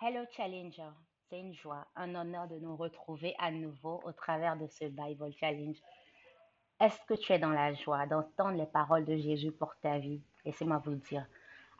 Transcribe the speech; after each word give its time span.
Hello 0.00 0.20
Challenger, 0.36 0.92
c'est 1.28 1.40
une 1.40 1.52
joie, 1.52 1.84
un 1.96 2.14
honneur 2.14 2.46
de 2.46 2.56
nous 2.60 2.76
retrouver 2.76 3.34
à 3.36 3.50
nouveau 3.50 4.00
au 4.04 4.12
travers 4.12 4.56
de 4.56 4.68
ce 4.68 4.84
Bible 4.84 5.32
Challenge. 5.40 5.74
Est-ce 6.78 7.00
que 7.08 7.14
tu 7.14 7.32
es 7.32 7.40
dans 7.40 7.50
la 7.50 7.74
joie 7.74 8.06
d'entendre 8.06 8.56
les 8.56 8.66
paroles 8.66 9.04
de 9.04 9.16
Jésus 9.16 9.50
pour 9.50 9.74
ta 9.82 9.98
vie? 9.98 10.20
Laissez-moi 10.44 10.80
vous 10.84 10.92
le 10.92 10.98
dire. 10.98 11.26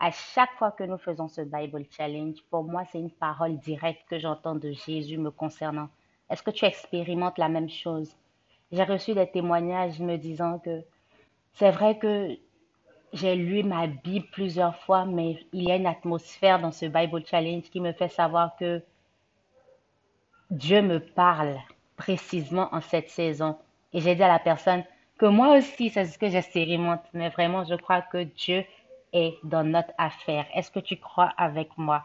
À 0.00 0.10
chaque 0.10 0.50
fois 0.58 0.72
que 0.72 0.82
nous 0.82 0.98
faisons 0.98 1.28
ce 1.28 1.42
Bible 1.42 1.84
Challenge, 1.92 2.42
pour 2.50 2.64
moi, 2.64 2.84
c'est 2.86 2.98
une 2.98 3.12
parole 3.12 3.56
directe 3.58 4.02
que 4.08 4.18
j'entends 4.18 4.56
de 4.56 4.72
Jésus 4.72 5.16
me 5.16 5.30
concernant. 5.30 5.88
Est-ce 6.28 6.42
que 6.42 6.50
tu 6.50 6.64
expérimentes 6.64 7.38
la 7.38 7.48
même 7.48 7.70
chose? 7.70 8.16
J'ai 8.72 8.82
reçu 8.82 9.14
des 9.14 9.30
témoignages 9.30 10.00
me 10.00 10.16
disant 10.16 10.58
que 10.58 10.82
c'est 11.52 11.70
vrai 11.70 11.96
que 12.00 12.36
j'ai 13.12 13.34
lu 13.34 13.62
ma 13.62 13.86
Bible 13.86 14.26
plusieurs 14.32 14.76
fois, 14.76 15.04
mais 15.04 15.38
il 15.52 15.64
y 15.64 15.72
a 15.72 15.76
une 15.76 15.86
atmosphère 15.86 16.60
dans 16.60 16.72
ce 16.72 16.86
Bible 16.86 17.24
Challenge 17.26 17.62
qui 17.62 17.80
me 17.80 17.92
fait 17.92 18.08
savoir 18.08 18.56
que 18.56 18.82
Dieu 20.50 20.82
me 20.82 20.98
parle 20.98 21.56
précisément 21.96 22.68
en 22.72 22.80
cette 22.80 23.10
saison. 23.10 23.58
Et 23.92 24.00
j'ai 24.00 24.14
dit 24.14 24.22
à 24.22 24.28
la 24.28 24.38
personne 24.38 24.84
que 25.18 25.26
moi 25.26 25.56
aussi, 25.56 25.90
c'est 25.90 26.04
ce 26.04 26.18
que 26.18 26.28
j'expérimente, 26.28 27.02
mais 27.12 27.28
vraiment, 27.28 27.64
je 27.64 27.74
crois 27.74 28.02
que 28.02 28.24
Dieu 28.24 28.64
est 29.12 29.34
dans 29.42 29.64
notre 29.64 29.92
affaire. 29.98 30.46
Est-ce 30.54 30.70
que 30.70 30.80
tu 30.80 30.96
crois 30.96 31.32
avec 31.36 31.76
moi? 31.76 32.04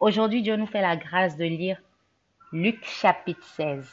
Aujourd'hui, 0.00 0.42
Dieu 0.42 0.56
nous 0.56 0.66
fait 0.66 0.80
la 0.80 0.96
grâce 0.96 1.36
de 1.36 1.44
lire 1.44 1.80
Luc 2.52 2.84
chapitre 2.84 3.44
16. 3.44 3.90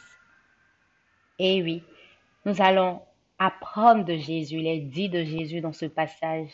Et 1.39 1.61
oui, 1.61 1.83
nous 2.45 2.61
allons 2.61 3.01
apprendre 3.39 4.05
de 4.05 4.15
Jésus, 4.15 4.59
les 4.59 4.79
dits 4.79 5.09
de 5.09 5.23
Jésus 5.23 5.61
dans 5.61 5.73
ce 5.73 5.85
passage. 5.85 6.49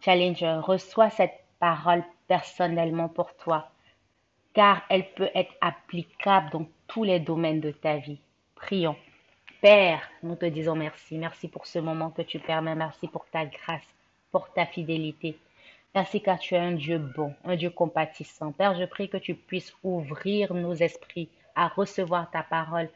Challenger, 0.00 0.60
reçois 0.62 1.10
cette 1.10 1.44
parole 1.58 2.04
personnellement 2.28 3.08
pour 3.08 3.34
toi, 3.36 3.70
car 4.52 4.82
elle 4.90 5.08
peut 5.14 5.30
être 5.34 5.54
applicable 5.60 6.50
dans 6.50 6.66
tous 6.86 7.04
les 7.04 7.20
domaines 7.20 7.60
de 7.60 7.70
ta 7.70 7.96
vie. 7.96 8.20
Prions. 8.54 8.96
Père, 9.60 10.10
nous 10.22 10.36
te 10.36 10.44
disons 10.44 10.74
merci. 10.74 11.16
Merci 11.16 11.48
pour 11.48 11.66
ce 11.66 11.78
moment 11.78 12.10
que 12.10 12.22
tu 12.22 12.38
permets. 12.38 12.74
Merci 12.74 13.08
pour 13.08 13.24
ta 13.26 13.46
grâce, 13.46 13.86
pour 14.30 14.52
ta 14.52 14.66
fidélité. 14.66 15.38
Merci 15.94 16.20
car 16.20 16.38
tu 16.38 16.54
es 16.54 16.58
un 16.58 16.72
Dieu 16.72 16.98
bon, 16.98 17.34
un 17.44 17.56
Dieu 17.56 17.70
compatissant. 17.70 18.52
Père, 18.52 18.74
je 18.74 18.84
prie 18.84 19.08
que 19.08 19.16
tu 19.16 19.34
puisses 19.34 19.74
ouvrir 19.82 20.52
nos 20.52 20.74
esprits 20.74 21.30
à 21.54 21.68
recevoir 21.68 22.30
ta 22.30 22.42
parole 22.42 22.90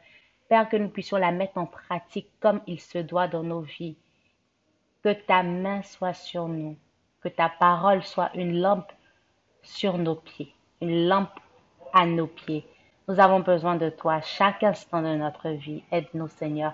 Père, 0.49 0.67
que 0.67 0.77
nous 0.77 0.89
puissions 0.89 1.17
la 1.17 1.31
mettre 1.31 1.57
en 1.57 1.67
pratique 1.67 2.27
comme 2.39 2.61
il 2.67 2.79
se 2.79 2.97
doit 2.97 3.27
dans 3.27 3.43
nos 3.43 3.61
vies. 3.61 3.95
Que 5.03 5.13
ta 5.13 5.43
main 5.43 5.83
soit 5.83 6.13
sur 6.13 6.47
nous, 6.47 6.75
que 7.21 7.29
ta 7.29 7.49
parole 7.49 8.03
soit 8.03 8.31
une 8.35 8.59
lampe 8.59 8.91
sur 9.61 9.97
nos 9.97 10.15
pieds, 10.15 10.53
une 10.81 11.07
lampe 11.07 11.39
à 11.93 12.05
nos 12.05 12.27
pieds. 12.27 12.65
Nous 13.07 13.19
avons 13.19 13.39
besoin 13.39 13.75
de 13.75 13.89
toi 13.89 14.21
chaque 14.21 14.63
instant 14.63 15.01
de 15.01 15.15
notre 15.15 15.49
vie. 15.49 15.83
Aide-nous, 15.91 16.27
Seigneur, 16.27 16.73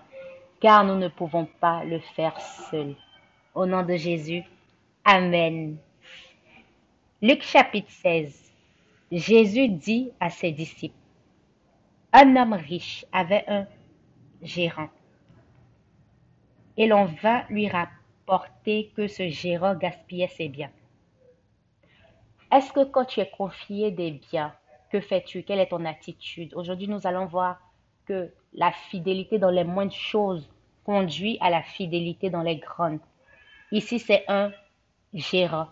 car 0.59 0.83
nous 0.83 0.95
ne 0.95 1.09
pouvons 1.09 1.45
pas 1.59 1.83
le 1.83 1.99
faire 1.99 2.39
seuls. 2.39 2.95
Au 3.53 3.65
nom 3.65 3.83
de 3.83 3.95
Jésus, 3.95 4.43
Amen. 5.03 5.77
Luc 7.21 7.43
chapitre 7.43 7.91
16. 7.91 8.51
Jésus 9.11 9.69
dit 9.69 10.11
à 10.19 10.31
ses 10.31 10.51
disciples, 10.51 10.95
un 12.17 12.37
homme 12.37 12.53
riche 12.53 13.05
avait 13.11 13.43
un 13.47 13.67
gérant. 14.41 14.87
Et 16.77 16.87
l'on 16.87 17.05
vint 17.05 17.43
lui 17.49 17.67
rapporter 17.67 18.93
que 18.95 19.07
ce 19.07 19.27
gérant 19.27 19.75
gaspillait 19.75 20.29
ses 20.29 20.47
biens. 20.47 20.71
Est-ce 22.53 22.71
que 22.71 22.85
quand 22.85 23.03
tu 23.03 23.19
es 23.19 23.29
confié 23.29 23.91
des 23.91 24.11
biens, 24.11 24.55
que 24.91 25.01
fais-tu? 25.01 25.43
Quelle 25.43 25.59
est 25.59 25.67
ton 25.67 25.83
attitude? 25.83 26.53
Aujourd'hui, 26.55 26.87
nous 26.87 27.05
allons 27.05 27.25
voir 27.25 27.59
que 28.05 28.31
la 28.53 28.71
fidélité 28.71 29.37
dans 29.37 29.49
les 29.49 29.65
moindres 29.65 29.91
choses 29.91 30.49
conduit 30.85 31.37
à 31.41 31.49
la 31.49 31.63
fidélité 31.63 32.29
dans 32.29 32.43
les 32.43 32.57
grandes. 32.57 33.01
Ici, 33.73 33.99
c'est 33.99 34.23
un 34.29 34.53
gérant. 35.13 35.67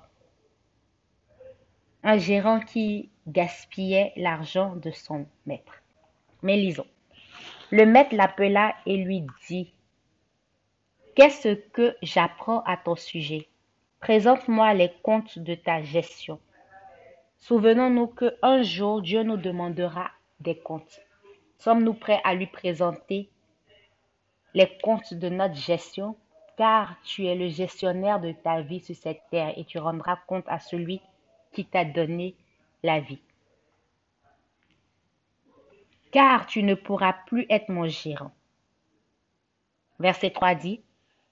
Un 2.04 2.18
gérant 2.18 2.60
qui 2.60 3.10
gaspillait 3.28 4.12
l'argent 4.18 4.75
de 4.75 4.92
son 4.92 5.25
maître. 5.46 5.83
Mais 6.44 6.58
lisons. 6.58 6.86
Le 7.72 7.86
maître 7.86 8.16
l'appela 8.16 8.76
et 8.86 8.98
lui 8.98 9.26
dit, 9.48 9.74
Qu'est-ce 11.16 11.56
que 11.56 11.96
j'apprends 12.02 12.62
à 12.64 12.76
ton 12.76 12.96
sujet? 12.96 13.48
Présente-moi 14.02 14.74
les 14.74 14.92
comptes 15.04 15.40
de 15.40 15.56
ta 15.56 15.81
gestion. 15.81 16.40
Souvenons-nous 17.40 18.08
qu'un 18.08 18.62
jour 18.62 19.02
Dieu 19.02 19.24
nous 19.24 19.38
demandera 19.38 20.12
des 20.42 20.58
comptes. 20.58 21.02
Sommes-nous 21.59 21.94
prêts 21.94 22.20
à 22.26 22.34
lui 22.34 22.48
présenter 22.48 23.30
les 24.54 24.70
comptes 24.84 25.14
de 25.14 25.30
notre 25.30 25.56
gestion? 25.56 26.18
Car 26.58 26.96
tu 27.06 27.25
es 27.25 27.36
le 27.36 27.48
gestionnaire 27.48 28.20
de 28.20 28.34
ta 28.34 28.62
vie 28.62 28.81
sur 28.81 28.96
cette 28.96 29.24
terre 29.31 29.54
et 29.58 29.64
tu 29.64 29.80
rendras 29.80 30.18
compte 30.28 30.46
à 30.48 30.60
celui 30.60 31.00
qui 31.54 31.66
t'a 31.66 31.86
donné 31.86 32.36
la 32.84 33.00
vie 33.00 33.22
car 36.13 36.46
tu 36.46 36.62
ne 36.63 36.75
pourras 36.75 37.13
plus 37.25 37.46
être 37.50 37.69
mon 37.69 37.88
gérant. 37.88 38.31
Verset 40.00 40.29
3 40.29 40.56
dit, 40.56 40.81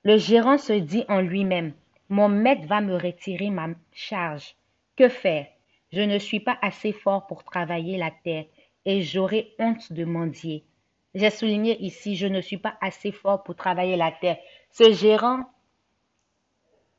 Le 0.03 0.17
gérant 0.17 0.57
se 0.57 0.73
dit 0.73 1.05
en 1.07 1.21
lui-même, 1.21 1.73
Mon 2.09 2.27
maître 2.27 2.65
va 2.65 2.81
me 2.81 2.95
retirer 2.95 3.51
ma 3.51 3.67
charge. 3.93 4.55
Que 4.97 5.07
faire? 5.07 5.45
Je 5.93 6.01
ne 6.01 6.17
suis 6.17 6.39
pas 6.39 6.57
assez 6.61 6.93
fort 6.93 7.27
pour 7.27 7.43
travailler 7.43 7.97
la 7.97 8.11
terre 8.23 8.45
et 8.85 9.01
j'aurai 9.01 9.53
honte 9.59 9.93
de 9.93 10.03
mendier. 10.03 10.63
J'ai 11.13 11.29
souligné 11.29 11.79
ici, 11.81 12.15
je 12.15 12.27
ne 12.27 12.41
suis 12.41 12.57
pas 12.57 12.75
assez 12.81 13.11
fort 13.11 13.43
pour 13.43 13.55
travailler 13.55 13.97
la 13.97 14.11
terre. 14.11 14.37
Ce 14.71 14.91
gérant 14.93 15.43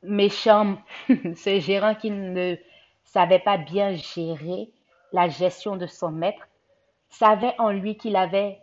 méchant, 0.02 0.78
ce 1.08 1.58
gérant 1.58 1.94
qui 1.94 2.10
ne 2.10 2.56
savait 3.04 3.38
pas 3.38 3.56
bien 3.56 3.94
gérer 3.94 4.70
la 5.12 5.28
gestion 5.28 5.76
de 5.76 5.86
son 5.86 6.10
maître, 6.10 6.46
savait 7.12 7.54
en 7.58 7.70
lui 7.70 7.96
qu'il 7.96 8.16
avait 8.16 8.58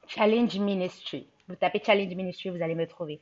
Challenge 0.07 0.57
Ministry. 0.57 1.27
Vous 1.47 1.55
tapez 1.55 1.83
Challenge 1.83 2.15
Ministry, 2.15 2.49
vous 2.49 2.63
allez 2.63 2.75
me 2.75 2.87
trouver. 2.87 3.21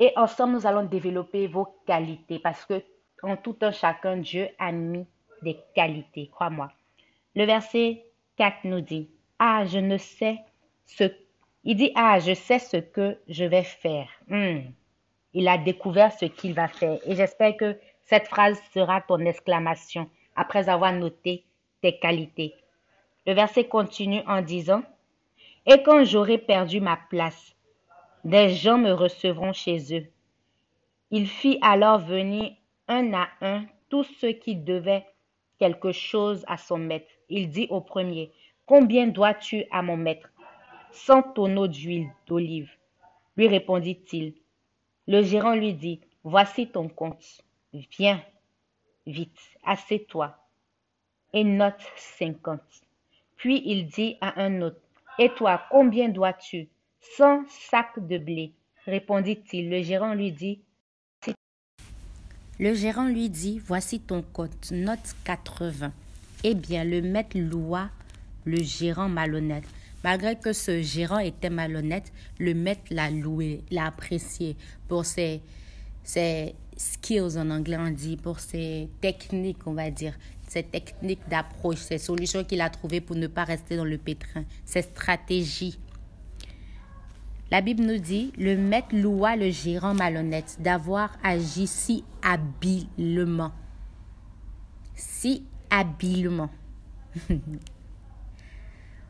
Et 0.00 0.12
ensemble, 0.16 0.54
nous 0.54 0.66
allons 0.66 0.84
développer 0.84 1.46
vos 1.46 1.76
qualités 1.86 2.40
parce 2.40 2.64
que 2.64 2.82
en 3.22 3.36
tout 3.36 3.56
un 3.60 3.70
chacun, 3.70 4.16
Dieu 4.16 4.48
a 4.58 4.72
mis 4.72 5.06
des 5.42 5.60
qualités, 5.76 6.28
crois-moi. 6.28 6.72
Le 7.36 7.44
verset 7.44 8.04
4 8.36 8.64
nous 8.64 8.80
dit, 8.80 9.08
Ah, 9.38 9.64
je 9.64 9.78
ne 9.78 9.96
sais 9.96 10.40
ce 10.86 11.04
il 11.64 11.76
dit, 11.76 11.92
ah, 11.94 12.18
je 12.18 12.34
sais 12.34 12.58
ce 12.58 12.76
que 12.76 13.18
je 13.28 13.44
vais 13.44 13.62
faire. 13.62 14.08
Hmm. 14.28 14.60
Il 15.32 15.48
a 15.48 15.58
découvert 15.58 16.12
ce 16.12 16.26
qu'il 16.26 16.54
va 16.54 16.68
faire. 16.68 16.98
Et 17.06 17.14
j'espère 17.14 17.56
que 17.56 17.78
cette 18.04 18.26
phrase 18.26 18.60
sera 18.74 19.00
ton 19.00 19.20
exclamation 19.20 20.10
après 20.34 20.68
avoir 20.68 20.92
noté 20.92 21.44
tes 21.80 21.98
qualités. 21.98 22.54
Le 23.26 23.34
verset 23.34 23.64
continue 23.64 24.22
en 24.26 24.42
disant, 24.42 24.82
Et 25.66 25.82
quand 25.82 26.04
j'aurai 26.04 26.38
perdu 26.38 26.80
ma 26.80 26.98
place, 27.08 27.54
des 28.24 28.50
gens 28.50 28.78
me 28.78 28.92
recevront 28.92 29.52
chez 29.52 29.96
eux. 29.96 30.06
Il 31.10 31.28
fit 31.28 31.58
alors 31.62 31.98
venir 31.98 32.52
un 32.88 33.12
à 33.14 33.28
un 33.40 33.64
tous 33.88 34.04
ceux 34.20 34.32
qui 34.32 34.56
devaient 34.56 35.06
quelque 35.58 35.92
chose 35.92 36.44
à 36.48 36.56
son 36.56 36.78
maître. 36.78 37.10
Il 37.28 37.50
dit 37.50 37.68
au 37.70 37.80
premier, 37.80 38.32
Combien 38.66 39.06
dois-tu 39.06 39.64
à 39.70 39.82
mon 39.82 39.96
maître? 39.96 40.31
Cent 40.92 41.22
tonneaux 41.22 41.68
d'huile 41.68 42.10
d'olive. 42.26 42.70
Lui 43.36 43.48
répondit-il. 43.48 44.34
Le 45.08 45.22
gérant 45.22 45.54
lui 45.54 45.74
dit, 45.74 46.00
Voici 46.24 46.68
ton 46.68 46.88
compte. 46.88 47.42
Viens, 47.72 48.22
vite, 49.06 49.38
assieds-toi 49.64 50.36
et 51.32 51.44
note 51.44 51.80
cinquante. 51.96 52.82
Puis 53.36 53.62
il 53.64 53.86
dit 53.86 54.16
à 54.20 54.40
un 54.40 54.62
autre, 54.62 54.80
Et 55.18 55.30
toi, 55.30 55.62
combien 55.70 56.08
dois-tu? 56.08 56.68
Cent 57.16 57.42
sacs 57.48 58.06
de 58.06 58.18
blé, 58.18 58.52
répondit-il. 58.84 59.70
Le 59.70 59.82
gérant 59.82 60.14
lui 60.14 60.30
dit, 60.30 60.62
le 62.58 62.74
gérant 62.74 63.08
lui 63.08 63.28
dit, 63.28 63.58
Voici 63.58 63.98
ton 63.98 64.22
compte, 64.22 64.70
note 64.70 65.16
80. 65.24 65.90
Eh 66.44 66.54
bien, 66.54 66.84
le 66.84 67.00
maître 67.02 67.36
loua 67.36 67.88
le 68.44 68.62
gérant 68.62 69.08
malhonnête. 69.08 69.64
Malgré 70.04 70.36
que 70.36 70.52
ce 70.52 70.82
gérant 70.82 71.18
était 71.18 71.50
malhonnête, 71.50 72.12
le 72.38 72.54
maître 72.54 72.82
l'a 72.90 73.10
loué, 73.10 73.62
l'a 73.70 73.86
apprécié 73.86 74.56
pour 74.88 75.04
ses, 75.04 75.40
ses 76.02 76.54
skills 76.76 77.38
en 77.38 77.50
anglais 77.50 77.76
on 77.78 77.90
dit, 77.90 78.16
pour 78.16 78.40
ses 78.40 78.88
techniques, 79.00 79.66
on 79.66 79.74
va 79.74 79.90
dire, 79.90 80.14
ses 80.48 80.62
techniques 80.62 81.26
d'approche, 81.28 81.78
ses 81.78 81.98
solutions 81.98 82.44
qu'il 82.44 82.60
a 82.60 82.70
trouvées 82.70 83.00
pour 83.00 83.16
ne 83.16 83.26
pas 83.26 83.44
rester 83.44 83.76
dans 83.76 83.84
le 83.84 83.98
pétrin, 83.98 84.44
ses 84.64 84.82
stratégies. 84.82 85.78
La 87.50 87.60
Bible 87.60 87.84
nous 87.84 87.98
dit, 87.98 88.32
le 88.38 88.56
maître 88.56 88.94
loua 88.94 89.36
le 89.36 89.50
gérant 89.50 89.94
malhonnête 89.94 90.56
d'avoir 90.58 91.16
agi 91.22 91.66
si 91.66 92.04
habilement. 92.22 93.52
Si 94.94 95.44
habilement. 95.70 96.50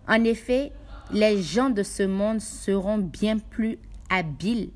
en 0.09 0.25
effet, 0.25 0.73
les 1.11 1.43
gens 1.43 1.71
de 1.71 1.83
ce 1.83 2.03
monde 2.03 2.41
seront 2.41 2.99
bien 2.99 3.39
plus 3.39 3.79
habiles 4.09 4.71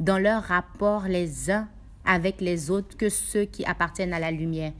dans 0.00 0.18
leur 0.18 0.42
rapport 0.42 1.04
les 1.04 1.50
uns 1.50 1.68
avec 2.04 2.40
les 2.40 2.70
autres 2.70 2.96
que 2.96 3.08
ceux 3.08 3.44
qui 3.44 3.64
appartiennent 3.64 4.14
à 4.14 4.18
la 4.18 4.30
lumière. 4.30 4.72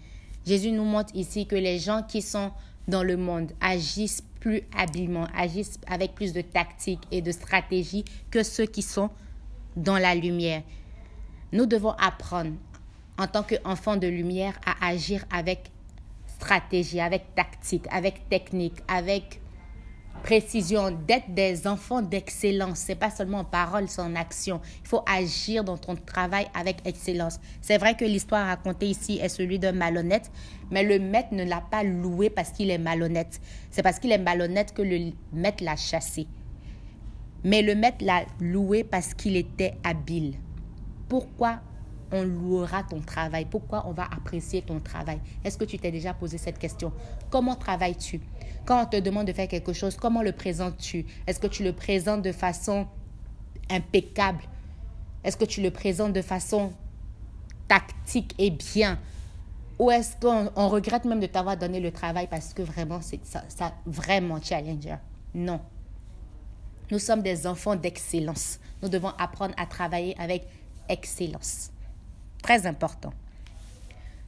Jésus 0.46 0.72
nous 0.72 0.84
montre 0.84 1.14
ici 1.14 1.46
que 1.46 1.56
les 1.56 1.78
gens 1.78 2.02
qui 2.02 2.22
sont 2.22 2.52
dans 2.86 3.02
le 3.02 3.16
monde 3.16 3.52
agissent 3.60 4.22
plus 4.40 4.62
habilement, 4.76 5.26
agissent 5.36 5.78
avec 5.86 6.14
plus 6.14 6.32
de 6.32 6.40
tactique 6.40 7.02
et 7.10 7.20
de 7.20 7.32
stratégie 7.32 8.04
que 8.30 8.42
ceux 8.42 8.66
qui 8.66 8.82
sont 8.82 9.10
dans 9.76 9.98
la 9.98 10.14
lumière. 10.14 10.62
Nous 11.52 11.66
devons 11.66 11.92
apprendre 11.92 12.52
en 13.18 13.26
tant 13.26 13.42
qu'enfants 13.42 13.96
de 13.96 14.06
lumière 14.06 14.58
à 14.64 14.88
agir 14.88 15.24
avec 15.30 15.70
stratégie, 16.26 17.00
avec 17.00 17.34
tactique, 17.34 17.86
avec 17.90 18.28
technique, 18.28 18.76
avec 18.86 19.40
précision, 20.28 20.90
d'être 20.90 21.32
des 21.32 21.66
enfants 21.66 22.02
d'excellence. 22.02 22.80
C'est 22.80 22.96
pas 22.96 23.08
seulement 23.08 23.38
en 23.38 23.44
parole, 23.44 23.88
c'est 23.88 24.02
en 24.02 24.14
action. 24.14 24.60
Il 24.82 24.86
faut 24.86 25.02
agir 25.10 25.64
dans 25.64 25.78
ton 25.78 25.96
travail 25.96 26.46
avec 26.54 26.86
excellence. 26.86 27.40
C'est 27.62 27.78
vrai 27.78 27.96
que 27.96 28.04
l'histoire 28.04 28.46
racontée 28.46 28.88
ici 28.88 29.18
est 29.22 29.30
celui 29.30 29.58
d'un 29.58 29.72
malhonnête, 29.72 30.30
mais 30.70 30.82
le 30.82 30.98
maître 30.98 31.32
ne 31.32 31.44
l'a 31.44 31.62
pas 31.62 31.82
loué 31.82 32.28
parce 32.28 32.50
qu'il 32.50 32.68
est 32.68 32.76
malhonnête. 32.76 33.40
C'est 33.70 33.82
parce 33.82 33.98
qu'il 33.98 34.12
est 34.12 34.18
malhonnête 34.18 34.74
que 34.74 34.82
le 34.82 35.12
maître 35.32 35.64
l'a 35.64 35.76
chassé. 35.76 36.26
Mais 37.42 37.62
le 37.62 37.74
maître 37.74 38.04
l'a 38.04 38.26
loué 38.38 38.84
parce 38.84 39.14
qu'il 39.14 39.34
était 39.34 39.76
habile. 39.82 40.34
Pourquoi 41.08 41.60
on 42.12 42.22
louera 42.22 42.82
ton 42.82 43.00
travail. 43.00 43.46
Pourquoi 43.50 43.86
on 43.86 43.92
va 43.92 44.04
apprécier 44.04 44.62
ton 44.62 44.80
travail? 44.80 45.20
Est-ce 45.44 45.58
que 45.58 45.64
tu 45.64 45.78
t'es 45.78 45.90
déjà 45.90 46.14
posé 46.14 46.38
cette 46.38 46.58
question? 46.58 46.92
Comment 47.30 47.54
travailles-tu? 47.54 48.20
Quand 48.64 48.82
on 48.82 48.86
te 48.86 48.96
demande 48.96 49.26
de 49.26 49.32
faire 49.32 49.48
quelque 49.48 49.72
chose, 49.72 49.96
comment 49.96 50.22
le 50.22 50.32
présentes-tu? 50.32 51.06
Est-ce 51.26 51.40
que 51.40 51.46
tu 51.46 51.64
le 51.64 51.72
présentes 51.72 52.22
de 52.22 52.32
façon 52.32 52.86
impeccable? 53.70 54.42
Est-ce 55.24 55.36
que 55.36 55.44
tu 55.44 55.62
le 55.62 55.70
présentes 55.70 56.12
de 56.12 56.22
façon 56.22 56.72
tactique 57.66 58.34
et 58.38 58.50
bien? 58.50 58.98
Ou 59.78 59.90
est-ce 59.90 60.16
qu'on 60.16 60.68
regrette 60.68 61.04
même 61.04 61.20
de 61.20 61.26
t'avoir 61.26 61.56
donné 61.56 61.80
le 61.80 61.92
travail 61.92 62.26
parce 62.26 62.52
que 62.52 62.62
vraiment, 62.62 63.00
c'est 63.00 63.20
ça, 63.24 63.44
vraiment 63.86 64.40
challenger 64.42 64.96
Non. 65.34 65.60
Nous 66.90 66.98
sommes 66.98 67.22
des 67.22 67.46
enfants 67.46 67.76
d'excellence. 67.76 68.58
Nous 68.82 68.88
devons 68.88 69.12
apprendre 69.18 69.54
à 69.56 69.66
travailler 69.66 70.16
avec 70.18 70.46
excellence. 70.88 71.70
Très 72.42 72.66
important. 72.66 73.12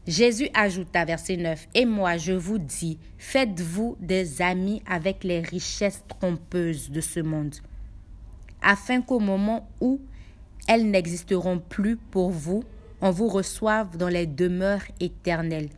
Jésus 0.06 0.48
ajouta, 0.54 1.04
verset 1.04 1.36
9, 1.36 1.68
Et 1.74 1.84
moi 1.84 2.16
je 2.16 2.32
vous 2.32 2.58
dis, 2.58 2.98
faites-vous 3.18 3.96
des 4.00 4.42
amis 4.42 4.82
avec 4.86 5.24
les 5.24 5.40
richesses 5.40 6.02
trompeuses 6.08 6.90
de 6.90 7.00
ce 7.00 7.20
monde, 7.20 7.54
afin 8.62 9.02
qu'au 9.02 9.20
moment 9.20 9.68
où 9.80 10.00
elles 10.66 10.90
n'existeront 10.90 11.58
plus 11.58 11.96
pour 11.96 12.30
vous, 12.30 12.64
on 13.02 13.10
vous 13.10 13.28
reçoive 13.28 13.96
dans 13.96 14.08
les 14.08 14.26
demeures 14.26 14.84
éternelles. 15.00 15.68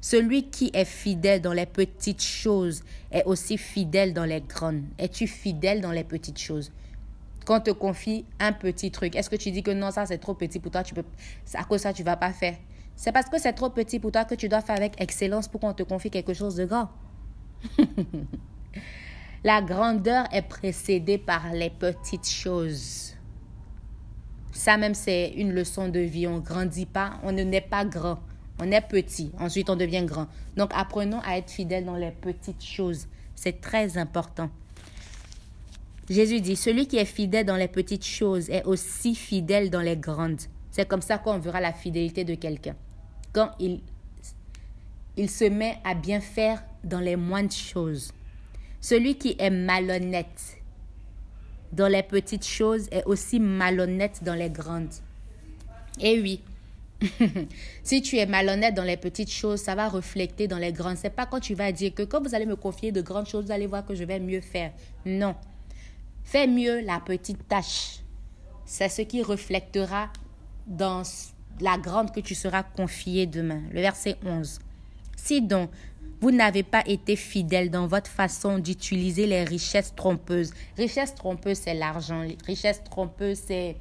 Celui 0.00 0.44
qui 0.44 0.70
est 0.72 0.84
fidèle 0.84 1.40
dans 1.40 1.52
les 1.52 1.66
petites 1.66 2.22
choses 2.22 2.82
est 3.12 3.24
aussi 3.24 3.58
fidèle 3.58 4.14
dans 4.14 4.24
les 4.24 4.40
grandes. 4.40 4.82
Es-tu 4.98 5.26
fidèle 5.26 5.80
dans 5.80 5.92
les 5.92 6.04
petites 6.04 6.38
choses? 6.38 6.72
Quand 7.44 7.58
on 7.58 7.60
te 7.60 7.70
confie 7.70 8.24
un 8.38 8.52
petit 8.52 8.90
truc, 8.90 9.16
est-ce 9.16 9.30
que 9.30 9.36
tu 9.36 9.50
dis 9.50 9.62
que 9.62 9.70
non, 9.70 9.90
ça 9.90 10.06
c'est 10.06 10.18
trop 10.18 10.34
petit 10.34 10.58
pour 10.58 10.70
toi, 10.70 10.82
tu 10.82 10.94
peux, 10.94 11.04
à 11.54 11.64
cause 11.64 11.80
de 11.80 11.82
ça 11.82 11.92
tu 11.92 12.02
vas 12.02 12.16
pas 12.16 12.32
faire? 12.32 12.56
C'est 12.96 13.12
parce 13.12 13.28
que 13.28 13.40
c'est 13.40 13.54
trop 13.54 13.70
petit 13.70 13.98
pour 13.98 14.12
toi 14.12 14.24
que 14.24 14.34
tu 14.34 14.48
dois 14.48 14.60
faire 14.60 14.76
avec 14.76 15.00
excellence 15.00 15.48
pour 15.48 15.60
qu'on 15.60 15.72
te 15.72 15.82
confie 15.82 16.10
quelque 16.10 16.34
chose 16.34 16.56
de 16.56 16.66
grand. 16.66 16.90
La 19.44 19.62
grandeur 19.62 20.26
est 20.32 20.42
précédée 20.42 21.16
par 21.16 21.52
les 21.54 21.70
petites 21.70 22.28
choses. 22.28 23.14
Ça 24.52 24.76
même, 24.76 24.92
c'est 24.92 25.30
une 25.30 25.52
leçon 25.52 25.88
de 25.88 26.00
vie. 26.00 26.26
On 26.26 26.40
grandit 26.40 26.84
pas, 26.84 27.12
on 27.22 27.32
ne 27.32 27.42
naît 27.42 27.62
pas 27.62 27.86
grand. 27.86 28.18
On 28.60 28.70
est 28.70 28.86
petit, 28.86 29.32
ensuite 29.38 29.70
on 29.70 29.76
devient 29.76 30.04
grand. 30.04 30.26
Donc 30.58 30.70
apprenons 30.74 31.20
à 31.20 31.38
être 31.38 31.50
fidèles 31.50 31.86
dans 31.86 31.96
les 31.96 32.10
petites 32.10 32.62
choses. 32.62 33.06
C'est 33.34 33.62
très 33.62 33.96
important. 33.96 34.50
Jésus 36.10 36.40
dit, 36.40 36.56
celui 36.56 36.88
qui 36.88 36.96
est 36.96 37.04
fidèle 37.04 37.46
dans 37.46 37.54
les 37.54 37.68
petites 37.68 38.04
choses 38.04 38.50
est 38.50 38.64
aussi 38.64 39.14
fidèle 39.14 39.70
dans 39.70 39.80
les 39.80 39.96
grandes. 39.96 40.40
C'est 40.72 40.86
comme 40.86 41.02
ça 41.02 41.18
qu'on 41.18 41.38
verra 41.38 41.60
la 41.60 41.72
fidélité 41.72 42.24
de 42.24 42.34
quelqu'un. 42.34 42.74
Quand 43.32 43.52
il, 43.60 43.80
se 45.28 45.44
met 45.44 45.78
à 45.84 45.94
bien 45.94 46.20
faire 46.20 46.64
dans 46.82 46.98
les 46.98 47.14
moindres 47.14 47.52
choses. 47.52 48.12
Celui 48.80 49.16
qui 49.18 49.36
est 49.38 49.50
malhonnête 49.50 50.56
dans 51.72 51.86
les 51.86 52.02
petites 52.02 52.46
choses 52.46 52.88
est 52.90 53.04
aussi 53.04 53.38
malhonnête 53.38 54.24
dans 54.24 54.34
les 54.34 54.50
grandes. 54.50 54.94
Eh 56.00 56.20
oui, 56.20 56.40
si 57.84 58.02
tu 58.02 58.16
es 58.16 58.26
malhonnête 58.26 58.74
dans 58.74 58.82
les 58.82 58.96
petites 58.96 59.30
choses, 59.30 59.60
ça 59.60 59.76
va 59.76 59.88
refléter 59.88 60.48
dans 60.48 60.58
les 60.58 60.72
grandes. 60.72 60.96
C'est 60.96 61.10
pas 61.10 61.26
quand 61.26 61.40
tu 61.40 61.54
vas 61.54 61.70
dire 61.70 61.94
que 61.94 62.02
quand 62.02 62.20
vous 62.20 62.34
allez 62.34 62.46
me 62.46 62.56
confier 62.56 62.90
de 62.90 63.00
grandes 63.00 63.28
choses, 63.28 63.44
vous 63.44 63.52
allez 63.52 63.66
voir 63.66 63.86
que 63.86 63.94
je 63.94 64.02
vais 64.02 64.18
mieux 64.18 64.40
faire. 64.40 64.72
Non. 65.06 65.36
Fais 66.30 66.46
mieux 66.46 66.78
la 66.82 67.00
petite 67.00 67.48
tâche. 67.48 68.04
C'est 68.64 68.88
ce 68.88 69.02
qui 69.02 69.20
reflètera 69.20 70.12
dans 70.64 71.02
la 71.60 71.76
grande 71.76 72.12
que 72.12 72.20
tu 72.20 72.36
seras 72.36 72.62
confiée 72.62 73.26
demain. 73.26 73.62
Le 73.72 73.80
verset 73.80 74.16
11. 74.24 74.60
Si 75.16 75.42
donc 75.42 75.70
vous 76.20 76.30
n'avez 76.30 76.62
pas 76.62 76.84
été 76.86 77.16
fidèle 77.16 77.68
dans 77.68 77.88
votre 77.88 78.08
façon 78.08 78.60
d'utiliser 78.60 79.26
les 79.26 79.42
richesses 79.42 79.92
trompeuses. 79.96 80.52
Richesse 80.76 81.16
trompeuse, 81.16 81.58
c'est 81.58 81.74
l'argent. 81.74 82.24
Richesse 82.46 82.84
trompeuse, 82.84 83.40
c'est, 83.48 83.76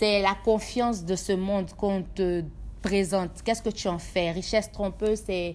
la 0.00 0.34
confiance 0.42 1.04
de 1.04 1.16
ce 1.16 1.32
monde 1.32 1.70
qu'on 1.76 2.02
te 2.02 2.44
présente. 2.80 3.42
Qu'est-ce 3.44 3.60
que 3.60 3.68
tu 3.68 3.88
en 3.88 3.98
fais? 3.98 4.30
Richesse 4.30 4.72
trompeuse, 4.72 5.20
c'est, 5.26 5.54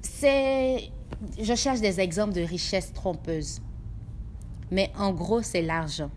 c'est 0.00 0.90
je 1.40 1.54
cherche 1.54 1.80
des 1.80 2.00
exemples 2.00 2.34
de 2.34 2.42
richesses 2.42 2.92
trompeuses. 2.92 3.60
Mais 4.70 4.92
en 4.98 5.12
gros, 5.12 5.42
c'est 5.42 5.62
l'argent. 5.62 6.10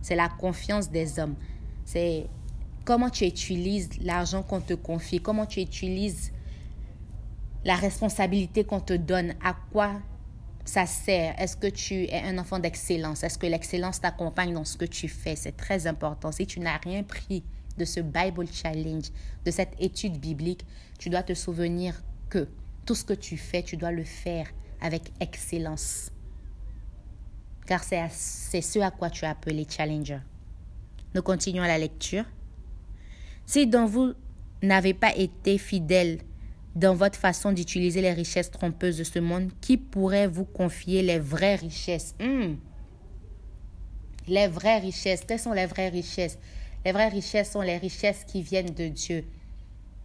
C'est 0.00 0.16
la 0.16 0.28
confiance 0.28 0.90
des 0.90 1.18
hommes. 1.18 1.36
C'est 1.84 2.26
comment 2.84 3.10
tu 3.10 3.24
utilises 3.24 3.90
l'argent 4.00 4.42
qu'on 4.42 4.60
te 4.60 4.74
confie, 4.74 5.20
comment 5.20 5.46
tu 5.46 5.60
utilises 5.60 6.32
la 7.64 7.76
responsabilité 7.76 8.64
qu'on 8.64 8.80
te 8.80 8.94
donne, 8.94 9.34
à 9.42 9.54
quoi 9.72 10.00
ça 10.64 10.86
sert? 10.86 11.40
Est-ce 11.40 11.56
que 11.56 11.68
tu 11.68 12.04
es 12.04 12.22
un 12.22 12.38
enfant 12.38 12.58
d'excellence? 12.58 13.22
Est-ce 13.22 13.38
que 13.38 13.46
l'excellence 13.46 14.00
t'accompagne 14.00 14.52
dans 14.52 14.64
ce 14.64 14.76
que 14.76 14.84
tu 14.84 15.08
fais? 15.08 15.36
C'est 15.36 15.56
très 15.56 15.86
important. 15.86 16.32
Si 16.32 16.46
tu 16.46 16.60
n'as 16.60 16.78
rien 16.78 17.02
pris 17.02 17.44
de 17.78 17.84
ce 17.84 18.00
Bible 18.00 18.46
Challenge, 18.52 19.04
de 19.44 19.50
cette 19.50 19.74
étude 19.78 20.18
biblique, 20.18 20.64
tu 20.98 21.08
dois 21.08 21.22
te 21.22 21.34
souvenir 21.34 22.02
que 22.28 22.48
tout 22.84 22.94
ce 22.94 23.04
que 23.04 23.12
tu 23.12 23.36
fais, 23.36 23.62
tu 23.62 23.76
dois 23.76 23.92
le 23.92 24.04
faire 24.04 24.46
avec 24.80 25.12
excellence. 25.20 26.10
car 27.66 27.84
c'est 27.84 28.60
ce 28.60 28.78
à 28.80 28.90
quoi 28.90 29.08
tu 29.08 29.24
as 29.24 29.30
appelé 29.30 29.66
Challenger. 29.68 30.18
Nous 31.14 31.22
continuons 31.22 31.62
la 31.62 31.78
lecture. 31.78 32.24
Si 33.46 33.66
dans 33.66 33.86
vous 33.86 34.14
n'avez 34.62 34.94
pas 34.94 35.14
été 35.16 35.58
fidèle 35.58 36.18
dans 36.74 36.94
votre 36.94 37.18
façon 37.18 37.52
d'utiliser 37.52 38.00
les 38.00 38.12
richesses 38.12 38.50
trompeuses 38.50 38.98
de 38.98 39.04
ce 39.04 39.18
monde, 39.18 39.50
qui 39.60 39.76
pourrait 39.76 40.26
vous 40.26 40.44
confier 40.44 41.02
les 41.02 41.18
vraies 41.18 41.56
richesses? 41.56 42.14
Hmm. 42.20 42.54
Les 44.26 44.48
vraies 44.48 44.78
richesses, 44.78 45.22
quelles 45.26 45.38
sont 45.38 45.52
les 45.52 45.66
vraies 45.66 45.90
richesses? 45.90 46.38
Les 46.84 46.92
vraies 46.92 47.08
richesses 47.08 47.52
sont 47.52 47.60
les 47.60 47.76
richesses 47.76 48.24
qui 48.24 48.42
viennent 48.42 48.74
de 48.74 48.88
Dieu. 48.88 49.24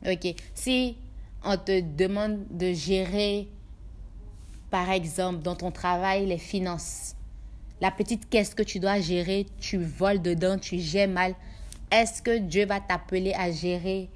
Ok, 0.06 0.36
si 0.54 0.98
on 1.44 1.58
te 1.58 1.82
demande 1.82 2.46
de 2.50 2.74
gérer, 2.74 3.48
par 4.70 4.90
exemple, 4.92 5.42
dans 5.42 5.56
ton 5.56 5.72
travail, 5.72 6.26
les 6.26 6.38
finances, 6.38 7.16
la 7.80 7.92
petite 7.92 8.30
caisse 8.30 8.54
que 8.54 8.64
tu 8.64 8.80
dois 8.80 9.00
gérer, 9.00 9.46
tu 9.60 9.78
voles 9.78 10.22
dedans, 10.22 10.58
tu 10.58 10.80
gères 10.80 11.08
mal, 11.08 11.36
est-ce 11.92 12.22
que 12.22 12.38
Dieu 12.38 12.66
va 12.66 12.80
t'appeler 12.80 13.34
à 13.34 13.52
gérer 13.52 14.10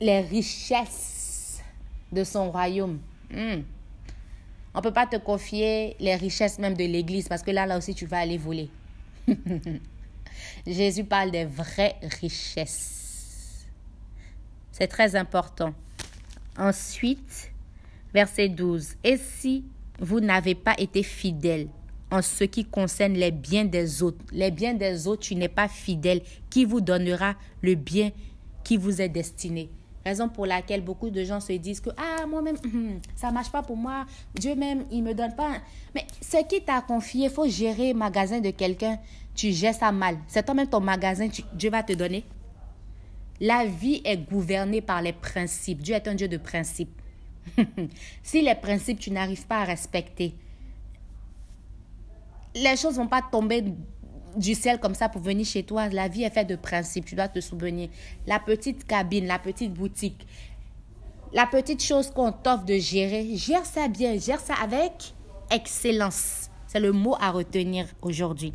les 0.00 0.20
richesses 0.20 1.62
de 2.12 2.24
son 2.24 2.50
royaume? 2.50 2.98
Hmm. 3.30 3.62
On 4.74 4.78
ne 4.78 4.82
peut 4.82 4.92
pas 4.92 5.06
te 5.06 5.16
confier 5.16 5.96
les 6.00 6.16
richesses 6.16 6.58
même 6.58 6.74
de 6.74 6.84
l'Église 6.84 7.28
parce 7.28 7.42
que 7.42 7.52
là, 7.52 7.64
là 7.64 7.78
aussi, 7.78 7.94
tu 7.94 8.06
vas 8.06 8.18
aller 8.18 8.38
voler. 8.38 8.68
Jésus 10.66 11.04
parle 11.04 11.30
des 11.30 11.44
vraies 11.44 11.96
richesses. 12.20 13.03
C'est 14.76 14.88
très 14.88 15.14
important. 15.14 15.72
Ensuite, 16.58 17.52
verset 18.12 18.48
12. 18.48 18.96
Et 19.04 19.16
si 19.18 19.64
vous 20.00 20.18
n'avez 20.18 20.56
pas 20.56 20.74
été 20.76 21.04
fidèle 21.04 21.68
en 22.10 22.20
ce 22.20 22.42
qui 22.42 22.64
concerne 22.64 23.12
les 23.12 23.30
biens 23.30 23.66
des 23.66 24.02
autres, 24.02 24.18
les 24.32 24.50
biens 24.50 24.74
des 24.74 25.06
autres, 25.06 25.22
tu 25.22 25.36
n'es 25.36 25.48
pas 25.48 25.68
fidèle, 25.68 26.22
qui 26.50 26.64
vous 26.64 26.80
donnera 26.80 27.36
le 27.62 27.76
bien 27.76 28.10
qui 28.64 28.76
vous 28.76 29.00
est 29.00 29.08
destiné? 29.08 29.70
Raison 30.04 30.28
pour 30.28 30.44
laquelle 30.44 30.82
beaucoup 30.82 31.08
de 31.08 31.22
gens 31.22 31.38
se 31.38 31.52
disent 31.52 31.80
que 31.80 31.90
ah 31.96 32.26
moi-même 32.26 32.56
ça 33.14 33.30
marche 33.30 33.52
pas 33.52 33.62
pour 33.62 33.76
moi, 33.76 34.06
Dieu 34.34 34.56
même 34.56 34.86
il 34.90 35.04
me 35.04 35.14
donne 35.14 35.36
pas. 35.36 35.52
Mais 35.94 36.04
ce 36.20 36.44
qui 36.48 36.60
t'a 36.62 36.80
confié, 36.80 37.28
faut 37.28 37.48
gérer 37.48 37.94
magasin 37.94 38.40
de 38.40 38.50
quelqu'un, 38.50 38.98
tu 39.36 39.52
gères 39.52 39.72
ça 39.72 39.92
mal. 39.92 40.18
C'est 40.26 40.42
toi-même 40.44 40.66
ton 40.66 40.80
magasin, 40.80 41.28
Dieu 41.52 41.70
va 41.70 41.84
te 41.84 41.92
donner. 41.92 42.24
La 43.40 43.66
vie 43.66 44.00
est 44.04 44.16
gouvernée 44.16 44.80
par 44.80 45.02
les 45.02 45.12
principes. 45.12 45.82
Dieu 45.82 45.94
est 45.94 46.06
un 46.06 46.14
Dieu 46.14 46.28
de 46.28 46.36
principes. 46.36 47.00
si 48.22 48.42
les 48.42 48.54
principes 48.54 48.98
tu 48.98 49.10
n'arrives 49.10 49.46
pas 49.46 49.58
à 49.58 49.64
respecter, 49.64 50.34
les 52.54 52.76
choses 52.76 52.96
vont 52.96 53.08
pas 53.08 53.22
tomber 53.22 53.64
du 54.36 54.54
ciel 54.54 54.78
comme 54.78 54.94
ça 54.94 55.08
pour 55.08 55.20
venir 55.20 55.44
chez 55.44 55.62
toi. 55.62 55.88
La 55.88 56.08
vie 56.08 56.22
est 56.22 56.30
faite 56.30 56.48
de 56.48 56.56
principes, 56.56 57.04
tu 57.04 57.14
dois 57.14 57.28
te 57.28 57.40
souvenir. 57.40 57.88
La 58.26 58.38
petite 58.38 58.86
cabine, 58.86 59.26
la 59.26 59.38
petite 59.38 59.74
boutique, 59.74 60.26
la 61.32 61.46
petite 61.46 61.82
chose 61.82 62.10
qu'on 62.10 62.32
t'offre 62.32 62.64
de 62.64 62.78
gérer, 62.78 63.36
gère 63.36 63.66
ça 63.66 63.88
bien, 63.88 64.16
gère 64.18 64.40
ça 64.40 64.54
avec 64.54 65.14
excellence. 65.50 66.48
C'est 66.66 66.80
le 66.80 66.92
mot 66.92 67.16
à 67.20 67.30
retenir 67.30 67.86
aujourd'hui. 68.02 68.52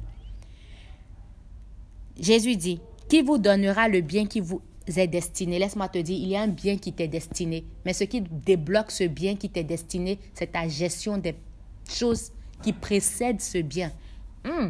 Jésus 2.20 2.56
dit, 2.56 2.82
qui 3.08 3.22
vous 3.22 3.38
donnera 3.38 3.88
le 3.88 4.02
bien 4.02 4.26
qui 4.26 4.40
vous 4.40 4.62
est 4.98 5.08
destiné 5.08 5.60
Laisse-moi 5.60 5.90
te 5.90 6.00
dire, 6.00 6.18
il 6.18 6.30
y 6.30 6.36
a 6.36 6.42
un 6.42 6.48
bien 6.48 6.78
qui 6.78 6.94
t'est 6.94 7.08
destiné. 7.08 7.66
Mais 7.86 7.94
ce 7.94 8.06
qui 8.06 8.22
débloque 8.22 8.92
ce 8.92 9.04
bien 9.04 9.36
qui 9.36 9.50
t'est 9.50 9.64
destiné, 9.64 10.20
c'est 10.34 10.54
ta 10.54 10.68
gestion 10.68 11.18
des 11.18 11.36
choses 11.90 12.32
qui 12.64 12.74
précèdent 12.74 13.42
ce 13.42 13.60
bien. 13.60 13.92
Hmm. 14.44 14.70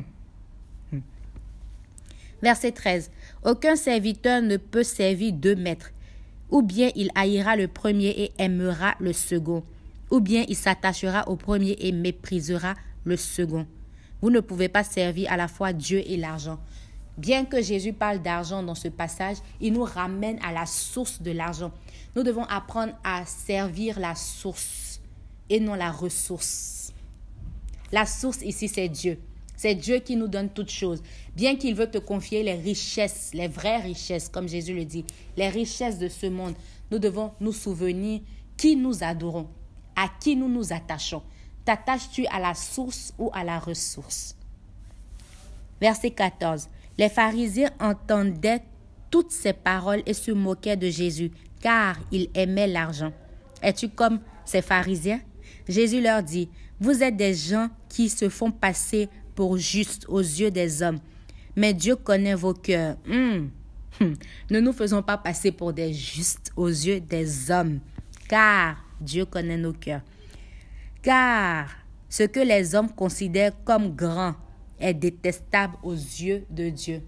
Verset 2.41 2.71
13. 2.71 3.11
Aucun 3.43 3.75
serviteur 3.75 4.41
ne 4.41 4.57
peut 4.57 4.83
servir 4.83 5.33
deux 5.33 5.55
maîtres. 5.55 5.91
Ou 6.51 6.61
bien 6.61 6.89
il 6.95 7.11
haïra 7.15 7.55
le 7.55 7.67
premier 7.67 8.09
et 8.09 8.31
aimera 8.37 8.95
le 8.99 9.13
second. 9.13 9.63
Ou 10.09 10.19
bien 10.19 10.45
il 10.47 10.55
s'attachera 10.55 11.27
au 11.27 11.35
premier 11.35 11.75
et 11.79 11.91
méprisera 11.91 12.73
le 13.03 13.17
second. 13.17 13.67
Vous 14.21 14.29
ne 14.29 14.39
pouvez 14.39 14.67
pas 14.69 14.83
servir 14.83 15.31
à 15.31 15.37
la 15.37 15.47
fois 15.47 15.73
Dieu 15.73 16.01
et 16.05 16.17
l'argent. 16.17 16.59
Bien 17.19 17.43
que 17.43 17.61
Jésus 17.61 17.91
parle 17.91 18.19
d'argent 18.19 18.63
dans 18.63 18.75
ce 18.75 18.87
passage, 18.87 19.35
il 19.59 19.73
nous 19.73 19.83
ramène 19.83 20.39
à 20.41 20.53
la 20.53 20.65
source 20.65 21.21
de 21.21 21.31
l'argent. 21.31 21.69
Nous 22.15 22.23
devons 22.23 22.45
apprendre 22.45 22.93
à 23.03 23.25
servir 23.25 23.99
la 23.99 24.15
source 24.15 25.01
et 25.49 25.59
non 25.59 25.75
la 25.75 25.91
ressource. 25.91 26.93
La 27.91 28.05
source 28.05 28.41
ici, 28.41 28.69
c'est 28.69 28.87
Dieu. 28.87 29.19
C'est 29.57 29.75
Dieu 29.75 29.99
qui 29.99 30.15
nous 30.15 30.29
donne 30.29 30.47
toutes 30.47 30.71
choses. 30.71 31.03
Bien 31.35 31.57
qu'il 31.57 31.75
veut 31.75 31.91
te 31.91 31.97
confier 31.97 32.41
les 32.41 32.53
richesses, 32.53 33.31
les 33.33 33.49
vraies 33.49 33.81
richesses, 33.81 34.29
comme 34.29 34.47
Jésus 34.47 34.73
le 34.73 34.85
dit, 34.85 35.03
les 35.35 35.49
richesses 35.49 35.99
de 35.99 36.07
ce 36.07 36.27
monde, 36.27 36.55
nous 36.89 36.99
devons 36.99 37.33
nous 37.41 37.51
souvenir 37.51 38.21
qui 38.55 38.77
nous 38.77 39.03
adorons, 39.03 39.49
à 39.93 40.07
qui 40.21 40.37
nous 40.37 40.47
nous 40.47 40.71
attachons. 40.71 41.23
T'attaches-tu 41.65 42.25
à 42.27 42.39
la 42.39 42.53
source 42.53 43.13
ou 43.19 43.29
à 43.33 43.43
la 43.43 43.59
ressource? 43.59 44.37
Verset 45.81 46.11
14. 46.11 46.69
Les 46.99 47.07
pharisiens 47.07 47.71
entendaient 47.79 48.61
toutes 49.09 49.31
ces 49.31 49.53
paroles 49.53 50.03
et 50.05 50.13
se 50.13 50.31
moquaient 50.31 50.75
de 50.75 50.89
Jésus, 50.89 51.31
car 51.61 51.97
ils 52.11 52.29
aimaient 52.33 52.67
l'argent. 52.67 53.13
Es-tu 53.63 53.87
comme 53.87 54.19
ces 54.43 54.61
pharisiens? 54.61 55.21
Jésus 55.65 56.01
leur 56.01 56.21
dit, 56.21 56.49
vous 56.77 57.01
êtes 57.01 57.15
des 57.15 57.33
gens 57.33 57.69
qui 57.87 58.09
se 58.09 58.27
font 58.27 58.51
passer 58.51 59.07
pour 59.33 59.55
juste 59.55 60.07
aux 60.09 60.19
yeux 60.19 60.51
des 60.51 60.81
hommes. 60.83 60.99
Mais 61.55 61.73
Dieu 61.73 61.95
connaît 61.95 62.35
vos 62.35 62.53
cœurs. 62.53 62.97
Hmm. 63.07 63.47
Hmm. 64.01 64.13
Ne 64.51 64.59
nous 64.59 64.73
faisons 64.73 65.01
pas 65.01 65.17
passer 65.17 65.53
pour 65.53 65.71
des 65.71 65.93
justes 65.93 66.51
aux 66.57 66.67
yeux 66.67 66.99
des 66.99 67.49
hommes, 67.49 67.79
car 68.27 68.75
Dieu 68.99 69.23
connaît 69.23 69.57
nos 69.57 69.71
cœurs. 69.71 70.01
Car 71.01 71.69
ce 72.09 72.23
que 72.23 72.41
les 72.41 72.75
hommes 72.75 72.91
considèrent 72.91 73.63
comme 73.63 73.95
grand 73.95 74.35
est 74.79 74.93
détestable 74.93 75.75
aux 75.83 75.93
yeux 75.93 76.45
de 76.49 76.69
Dieu. 76.69 77.01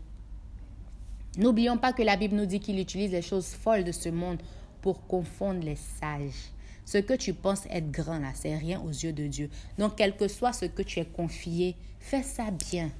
N'oublions 1.37 1.77
pas 1.77 1.93
que 1.93 2.03
la 2.03 2.17
Bible 2.17 2.35
nous 2.35 2.45
dit 2.45 2.59
qu'il 2.59 2.79
utilise 2.79 3.11
les 3.11 3.21
choses 3.21 3.47
folles 3.47 3.83
de 3.83 3.91
ce 3.91 4.09
monde 4.09 4.41
pour 4.81 5.07
confondre 5.07 5.63
les 5.63 5.77
sages. 5.77 6.51
Ce 6.83 6.97
que 6.97 7.13
tu 7.13 7.33
penses 7.33 7.65
être 7.69 7.89
grand 7.89 8.19
là, 8.19 8.31
c'est 8.33 8.55
rien 8.57 8.81
aux 8.81 8.89
yeux 8.89 9.13
de 9.13 9.27
Dieu. 9.27 9.49
Donc, 9.77 9.95
quel 9.95 10.17
que 10.17 10.27
soit 10.27 10.51
ce 10.51 10.65
que 10.65 10.81
tu 10.81 10.99
es 10.99 11.05
confié, 11.05 11.75
fais 11.99 12.23
ça 12.23 12.51
bien. 12.51 12.91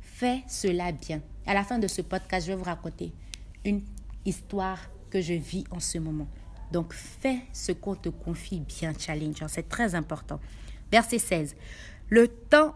Fais 0.00 0.42
cela 0.48 0.90
bien. 0.90 1.20
À 1.46 1.54
la 1.54 1.62
fin 1.62 1.78
de 1.78 1.86
ce 1.86 2.02
podcast, 2.02 2.46
je 2.46 2.52
vais 2.52 2.58
vous 2.58 2.64
raconter 2.64 3.12
une 3.64 3.82
histoire 4.24 4.78
que 5.10 5.20
je 5.20 5.34
vis 5.34 5.64
en 5.70 5.78
ce 5.78 5.98
moment. 5.98 6.26
Donc, 6.72 6.92
fais 6.92 7.40
ce 7.52 7.70
qu'on 7.72 7.94
te 7.94 8.08
confie 8.08 8.60
bien, 8.60 8.92
Challenger. 8.98 9.46
C'est 9.48 9.68
très 9.68 9.94
important. 9.94 10.40
Verset 10.90 11.18
16. 11.18 11.54
Le 12.08 12.28
temps 12.28 12.74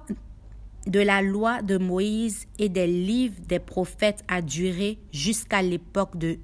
de 0.87 1.00
la 1.00 1.21
loi 1.21 1.62
de 1.62 1.78
Moïse 1.78 2.47
et 2.59 2.69
des 2.69 2.87
livres 2.87 3.40
des 3.49 3.59
prophètes 3.59 4.23
a 4.28 4.40
duré 4.40 4.99
jusqu'à 5.12 5.62
l'époque 5.62 6.16
de 6.16 6.38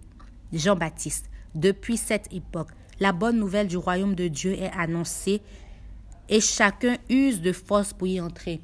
Jean-Baptiste. 0.52 1.30
Depuis 1.54 1.96
cette 1.96 2.32
époque, 2.32 2.68
la 2.98 3.12
bonne 3.12 3.38
nouvelle 3.38 3.68
du 3.68 3.76
royaume 3.76 4.14
de 4.14 4.28
Dieu 4.28 4.52
est 4.52 4.70
annoncée 4.76 5.40
et 6.28 6.40
chacun 6.40 6.96
use 7.08 7.40
de 7.40 7.52
force 7.52 7.92
pour 7.92 8.06
y 8.06 8.20
entrer. 8.20 8.60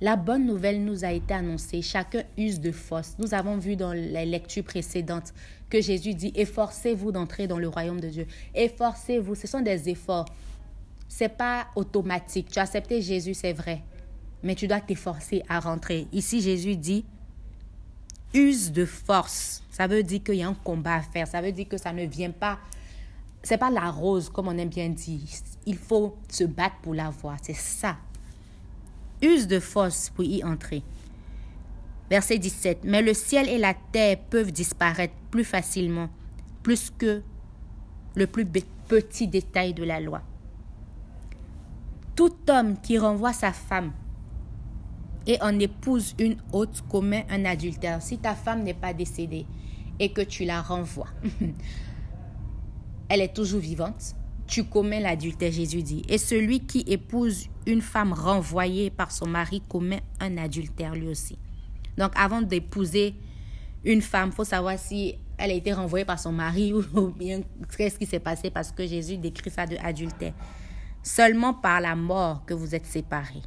La 0.00 0.16
bonne 0.16 0.44
nouvelle 0.44 0.84
nous 0.84 1.04
a 1.04 1.12
été 1.12 1.34
annoncée, 1.34 1.80
chacun 1.80 2.24
use 2.36 2.60
de 2.60 2.72
force. 2.72 3.16
Nous 3.18 3.32
avons 3.32 3.56
vu 3.56 3.74
dans 3.74 3.92
les 3.92 4.26
lectures 4.26 4.64
précédentes 4.64 5.32
que 5.70 5.80
Jésus 5.80 6.14
dit 6.14 6.32
efforcez-vous 6.34 7.10
d'entrer 7.10 7.46
dans 7.46 7.58
le 7.58 7.68
royaume 7.68 8.00
de 8.00 8.08
Dieu. 8.08 8.26
Efforcez-vous, 8.54 9.34
ce 9.34 9.46
sont 9.46 9.60
des 9.60 9.88
efforts. 9.88 10.26
C'est 11.08 11.30
pas 11.36 11.68
automatique. 11.74 12.48
Tu 12.50 12.58
as 12.58 12.62
accepté 12.62 13.00
Jésus, 13.02 13.34
c'est 13.34 13.52
vrai, 13.52 13.82
mais 14.44 14.54
tu 14.54 14.68
dois 14.68 14.80
t'efforcer 14.80 15.42
à 15.48 15.58
rentrer. 15.58 16.06
Ici 16.12 16.40
Jésus 16.40 16.76
dit 16.76 17.04
use 18.32 18.70
de 18.70 18.84
force. 18.84 19.62
Ça 19.70 19.86
veut 19.86 20.02
dire 20.02 20.22
qu'il 20.22 20.36
y 20.36 20.42
a 20.42 20.48
un 20.48 20.54
combat 20.54 20.96
à 20.96 21.02
faire. 21.02 21.26
Ça 21.26 21.40
veut 21.40 21.52
dire 21.52 21.68
que 21.68 21.78
ça 21.78 21.92
ne 21.92 22.04
vient 22.04 22.30
pas 22.30 22.58
c'est 23.44 23.58
pas 23.58 23.70
la 23.70 23.90
rose, 23.90 24.30
comme 24.30 24.48
on 24.48 24.56
aime 24.56 24.70
bien 24.70 24.88
dire. 24.88 25.20
Il 25.66 25.76
faut 25.76 26.16
se 26.30 26.44
battre 26.44 26.76
pour 26.82 26.94
la 26.94 27.10
voir. 27.10 27.36
C'est 27.42 27.52
ça. 27.52 27.98
Use 29.20 29.46
de 29.46 29.60
force 29.60 30.08
pour 30.08 30.24
y 30.24 30.42
entrer. 30.42 30.82
Verset 32.08 32.38
17. 32.38 32.80
Mais 32.84 33.02
le 33.02 33.12
ciel 33.12 33.48
et 33.48 33.58
la 33.58 33.74
terre 33.74 34.16
peuvent 34.30 34.50
disparaître 34.50 35.14
plus 35.30 35.44
facilement, 35.44 36.08
plus 36.62 36.90
que 36.90 37.22
le 38.14 38.26
plus 38.26 38.46
petit 38.88 39.28
détail 39.28 39.74
de 39.74 39.84
la 39.84 40.00
loi. 40.00 40.22
Tout 42.16 42.34
homme 42.48 42.80
qui 42.80 42.96
renvoie 42.98 43.34
sa 43.34 43.52
femme 43.52 43.92
et 45.26 45.40
en 45.42 45.58
épouse 45.58 46.14
une 46.18 46.36
autre 46.52 46.86
commet 46.88 47.26
un 47.30 47.44
adultère. 47.44 48.02
Si 48.02 48.18
ta 48.18 48.34
femme 48.34 48.62
n'est 48.62 48.74
pas 48.74 48.92
décédée 48.92 49.46
et 49.98 50.12
que 50.12 50.20
tu 50.20 50.44
la 50.44 50.60
renvoies, 50.60 51.08
elle 53.08 53.20
est 53.20 53.34
toujours 53.34 53.60
vivante, 53.60 54.14
tu 54.46 54.64
commets 54.64 55.00
l'adultère, 55.00 55.52
Jésus 55.52 55.82
dit. 55.82 56.02
Et 56.08 56.18
celui 56.18 56.60
qui 56.60 56.84
épouse 56.86 57.48
une 57.66 57.80
femme 57.80 58.12
renvoyée 58.12 58.90
par 58.90 59.10
son 59.10 59.26
mari 59.26 59.62
commet 59.68 60.02
un 60.20 60.36
adultère 60.36 60.94
lui 60.94 61.08
aussi. 61.08 61.38
Donc 61.96 62.12
avant 62.16 62.42
d'épouser 62.42 63.14
une 63.84 64.02
femme, 64.02 64.32
faut 64.32 64.44
savoir 64.44 64.78
si 64.78 65.16
elle 65.38 65.50
a 65.50 65.54
été 65.54 65.72
renvoyée 65.72 66.04
par 66.04 66.18
son 66.18 66.32
mari 66.32 66.72
ou 66.94 67.08
bien 67.08 67.40
qu'est-ce 67.76 67.98
qui 67.98 68.06
s'est 68.06 68.20
passé 68.20 68.50
parce 68.50 68.72
que 68.72 68.86
Jésus 68.86 69.16
décrit 69.16 69.50
ça 69.50 69.66
de 69.66 69.76
adultère. 69.82 70.34
Seulement 71.02 71.54
par 71.54 71.80
la 71.80 71.94
mort 71.96 72.44
que 72.46 72.54
vous 72.54 72.74
êtes 72.74 72.86
séparés, 72.86 73.42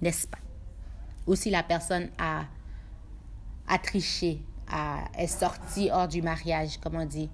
n'est-ce 0.00 0.26
pas? 0.28 0.38
Ou 1.30 1.36
si 1.36 1.48
la 1.48 1.62
personne 1.62 2.08
a, 2.18 2.44
a 3.68 3.78
triché, 3.78 4.42
est 5.16 5.28
sortie 5.28 5.88
hors 5.92 6.08
du 6.08 6.22
mariage, 6.22 6.78
comme 6.78 6.96
on 6.96 7.06
dit, 7.06 7.30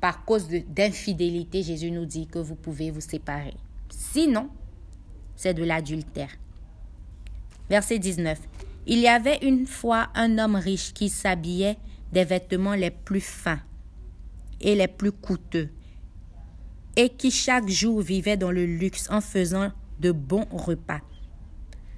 par 0.00 0.24
cause 0.24 0.46
d'infidélité, 0.68 1.64
Jésus 1.64 1.90
nous 1.90 2.04
dit 2.04 2.28
que 2.28 2.38
vous 2.38 2.54
pouvez 2.54 2.92
vous 2.92 3.00
séparer. 3.00 3.54
Sinon, 3.90 4.48
c'est 5.34 5.54
de 5.54 5.64
l'adultère. 5.64 6.30
Verset 7.68 7.98
19. 7.98 8.38
Il 8.86 9.00
y 9.00 9.08
avait 9.08 9.38
une 9.42 9.66
fois 9.66 10.10
un 10.14 10.38
homme 10.38 10.54
riche 10.54 10.94
qui 10.94 11.08
s'habillait 11.08 11.78
des 12.12 12.24
vêtements 12.24 12.74
les 12.74 12.92
plus 12.92 13.20
fins 13.20 13.60
et 14.60 14.76
les 14.76 14.86
plus 14.86 15.10
coûteux, 15.10 15.68
et 16.94 17.08
qui 17.08 17.32
chaque 17.32 17.68
jour 17.68 18.02
vivait 18.02 18.36
dans 18.36 18.52
le 18.52 18.66
luxe 18.66 19.10
en 19.10 19.20
faisant 19.20 19.72
de 19.98 20.12
bons 20.12 20.46
repas. 20.52 21.00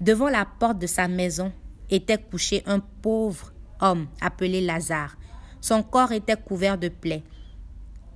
Devant 0.05 0.29
la 0.29 0.45
porte 0.45 0.79
de 0.79 0.87
sa 0.87 1.09
maison 1.09 1.51
était 1.89 2.19
couché 2.19 2.63
un 2.67 2.81
pauvre 2.81 3.55
homme 3.81 4.07
appelé 4.21 4.61
Lazare. 4.61 5.17
Son 5.63 5.83
corps 5.83 6.13
était 6.13 6.37
couvert 6.37 6.77
de 6.77 6.91
plaies. 6.91 7.23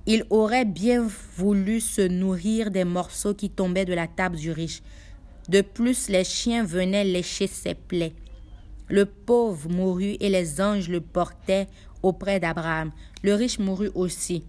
Il 0.05 0.23
aurait 0.29 0.65
bien 0.65 1.07
voulu 1.35 1.79
se 1.79 2.07
nourrir 2.07 2.69
des 2.69 2.83
morceaux 2.83 3.33
qui 3.33 3.49
tombaient 3.49 3.85
de 3.85 3.95
la 3.95 4.05
table 4.05 4.35
du 4.35 4.51
riche. 4.51 4.83
De 5.47 5.61
plus, 5.61 6.09
les 6.09 6.23
chiens 6.23 6.63
venaient 6.63 7.03
lécher 7.03 7.47
ses 7.47 7.73
plaies. 7.73 8.13
Le 8.87 9.07
pauvre 9.07 9.67
mourut 9.67 10.15
et 10.19 10.29
les 10.29 10.61
anges 10.61 10.89
le 10.89 11.01
portaient 11.01 11.67
auprès 12.03 12.39
d'Abraham. 12.39 12.91
Le 13.23 13.33
riche 13.33 13.57
mourut 13.57 13.89
aussi 13.95 14.43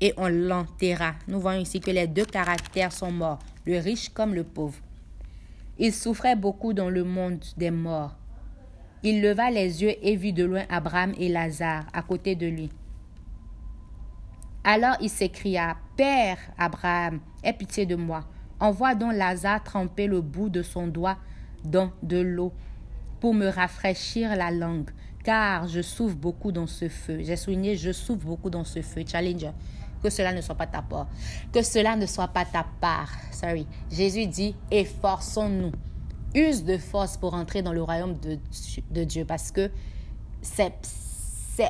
et 0.00 0.14
on 0.16 0.26
l'enterra. 0.26 1.14
Nous 1.28 1.38
voyons 1.38 1.62
ici 1.62 1.78
que 1.78 1.92
les 1.92 2.08
deux 2.08 2.24
caractères 2.24 2.92
sont 2.92 3.12
morts, 3.12 3.38
le 3.66 3.78
riche 3.78 4.08
comme 4.08 4.34
le 4.34 4.42
pauvre. 4.42 4.80
Il 5.84 5.92
souffrait 5.92 6.36
beaucoup 6.36 6.74
dans 6.74 6.88
le 6.88 7.02
monde 7.02 7.44
des 7.56 7.72
morts. 7.72 8.14
Il 9.02 9.20
leva 9.20 9.50
les 9.50 9.82
yeux 9.82 9.94
et 10.00 10.14
vit 10.14 10.32
de 10.32 10.44
loin 10.44 10.62
Abraham 10.70 11.12
et 11.18 11.28
Lazare 11.28 11.86
à 11.92 12.02
côté 12.02 12.36
de 12.36 12.46
lui. 12.46 12.70
Alors 14.62 14.94
il 15.00 15.10
s'écria, 15.10 15.76
Père 15.96 16.38
Abraham, 16.56 17.18
aie 17.42 17.52
pitié 17.52 17.84
de 17.84 17.96
moi. 17.96 18.24
Envoie 18.60 18.94
donc 18.94 19.14
Lazare 19.14 19.64
tremper 19.64 20.06
le 20.06 20.20
bout 20.20 20.50
de 20.50 20.62
son 20.62 20.86
doigt 20.86 21.18
dans 21.64 21.90
de 22.04 22.20
l'eau 22.20 22.52
pour 23.18 23.34
me 23.34 23.48
rafraîchir 23.48 24.36
la 24.36 24.52
langue, 24.52 24.90
car 25.24 25.66
je 25.66 25.82
souffre 25.82 26.14
beaucoup 26.14 26.52
dans 26.52 26.68
ce 26.68 26.88
feu. 26.88 27.18
J'ai 27.22 27.34
souligné, 27.34 27.74
je 27.74 27.90
souffre 27.90 28.24
beaucoup 28.24 28.50
dans 28.50 28.62
ce 28.62 28.82
feu. 28.82 29.02
Challenger. 29.04 29.50
Que 30.02 30.10
cela 30.10 30.32
ne 30.32 30.40
soit 30.40 30.54
pas 30.54 30.66
ta 30.66 30.82
part. 30.82 31.06
Que 31.52 31.62
cela 31.62 31.96
ne 31.96 32.06
soit 32.06 32.28
pas 32.28 32.44
ta 32.44 32.66
part. 32.80 33.10
Sorry. 33.30 33.66
Jésus 33.90 34.26
dit, 34.26 34.54
efforçons-nous. 34.70 35.72
Use 36.34 36.64
de 36.64 36.78
force 36.78 37.16
pour 37.16 37.34
entrer 37.34 37.62
dans 37.62 37.72
le 37.72 37.82
royaume 37.82 38.16
de, 38.18 39.04
Dieu 39.04 39.24
parce 39.26 39.52
que 39.52 39.70
c'est 40.40 40.72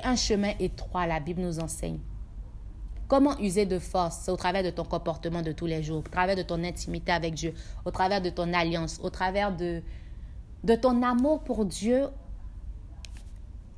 un 0.04 0.14
chemin 0.14 0.52
étroit, 0.60 1.06
la 1.06 1.18
Bible 1.18 1.42
nous 1.42 1.58
enseigne. 1.58 1.98
Comment 3.08 3.36
user 3.40 3.66
de 3.66 3.80
force 3.80 4.28
au 4.28 4.36
travers 4.36 4.62
de 4.62 4.70
ton 4.70 4.84
comportement 4.84 5.42
de 5.42 5.50
tous 5.50 5.66
les 5.66 5.82
jours, 5.82 5.98
au 5.98 6.02
travers 6.02 6.36
de 6.36 6.42
ton 6.42 6.62
intimité 6.62 7.10
avec 7.10 7.34
Dieu, 7.34 7.54
au 7.84 7.90
travers 7.90 8.22
de 8.22 8.30
ton 8.30 8.54
alliance, 8.54 9.00
au 9.02 9.10
travers 9.10 9.54
de 9.54 9.82
ton 10.80 11.02
amour 11.02 11.42
pour 11.42 11.64
Dieu, 11.64 12.06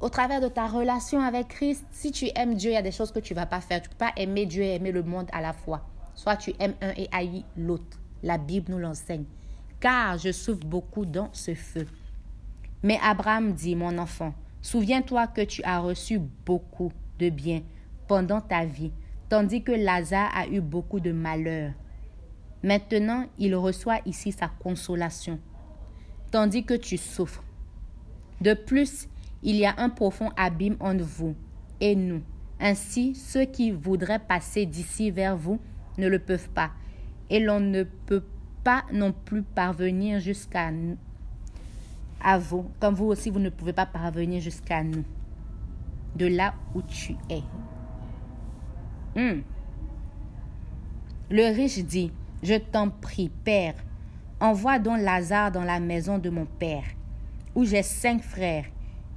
au 0.05 0.11
travers 0.11 0.43
de 0.43 0.49
ta 0.49 0.67
relation 0.67 1.19
avec 1.23 1.49
Christ. 1.49 1.87
Si 1.90 2.12
tu 2.12 2.27
aimes 2.35 2.57
Dieu, 2.57 2.73
il 2.73 2.75
y 2.75 2.77
a 2.77 2.83
des 2.83 2.93
choses 2.93 3.11
que 3.11 3.21
tu 3.21 3.33
ne 3.33 3.38
vas 3.38 3.47
pas 3.47 3.62
faire. 3.62 3.81
Tu 3.81 3.88
ne 3.88 3.93
peux 3.95 4.05
pas 4.05 4.12
aimer 4.19 4.45
Dieu 4.45 4.62
et 4.62 4.75
aimer 4.75 4.93
le 4.93 5.03
monde 5.03 5.31
à 5.33 5.40
la 5.40 5.55
fois. 5.55 5.88
Soit 6.14 6.37
tu 6.37 6.53
aimes 6.59 6.75
un 6.83 6.90
et 6.90 7.09
haïs 7.11 7.43
l'autre. 7.57 7.99
La 8.23 8.37
Bible 8.37 8.71
nous 8.71 8.79
l'enseigne. 8.79 9.25
Car 9.81 10.19
je 10.19 10.31
souffre 10.31 10.67
beaucoup 10.67 11.07
dans 11.07 11.31
ce 11.33 11.55
feu. 11.55 11.87
Mais 12.83 12.99
Abraham 13.03 13.55
dit, 13.55 13.77
mon 13.77 13.97
enfant, 13.97 14.35
souviens-toi 14.61 15.27
que 15.29 15.40
tu 15.40 15.62
as 15.62 15.79
reçu 15.79 16.19
beaucoup 16.19 16.93
de 17.19 17.31
bien 17.31 17.62
pendant 18.07 18.43
ta 18.43 18.67
vie 18.67 18.93
tandis 19.31 19.62
que 19.62 19.73
Lazare 19.73 20.31
a 20.37 20.47
eu 20.49 20.61
beaucoup 20.61 21.01
de 21.01 21.12
malheur. 21.12 21.73
Maintenant, 22.62 23.25
il 23.38 23.57
reçoit 23.57 24.01
ici 24.05 24.33
sa 24.33 24.49
consolation, 24.49 25.40
tandis 26.31 26.64
que 26.64 26.75
tu 26.75 26.99
souffres. 26.99 27.43
De 28.43 28.53
plus, 28.53 29.09
il 29.45 29.57
y 29.57 29.67
a 29.67 29.75
un 29.77 29.91
profond 29.91 30.31
abîme 30.37 30.77
entre 30.81 31.05
vous 31.05 31.37
et 31.81 31.95
nous. 31.95 32.23
Ainsi, 32.59 33.15
ceux 33.15 33.45
qui 33.45 33.71
voudraient 33.71 34.19
passer 34.19 34.65
d'ici 34.65 35.11
vers 35.11 35.37
vous 35.37 35.61
ne 35.99 36.09
le 36.09 36.19
peuvent 36.19 36.49
pas, 36.49 36.71
et 37.31 37.39
l'on 37.39 37.61
ne 37.61 37.83
peut 37.83 38.25
pas 38.65 38.85
non 38.93 39.13
plus 39.13 39.43
parvenir 39.43 40.19
jusqu'à 40.19 40.71
à 42.23 42.39
vous, 42.39 42.71
comme 42.81 42.95
vous 42.95 43.05
aussi, 43.05 43.29
vous 43.29 43.39
ne 43.39 43.51
pouvez 43.51 43.75
pas 43.75 43.85
parvenir 43.85 44.41
jusqu'à 44.41 44.83
nous, 44.83 45.05
de 46.17 46.27
là 46.27 46.55
où 46.75 46.81
tu 46.81 47.15
es. 47.29 47.43
Hmm. 49.15 49.43
Le 51.31 51.55
riche 51.55 51.81
dit, 51.81 52.13
Je 52.43 52.55
t'en 52.55 52.89
prie, 52.89 53.31
Père, 53.45 53.75
envoie 54.41 54.79
donc 54.79 55.01
Lazare 55.01 55.53
dans 55.53 55.65
la 55.65 55.81
maison 55.81 56.19
de 56.19 56.31
mon 56.31 56.47
Père, 56.47 56.85
où 57.55 57.65
j'ai 57.65 57.83
cinq 57.83 58.23
frères, 58.23 58.65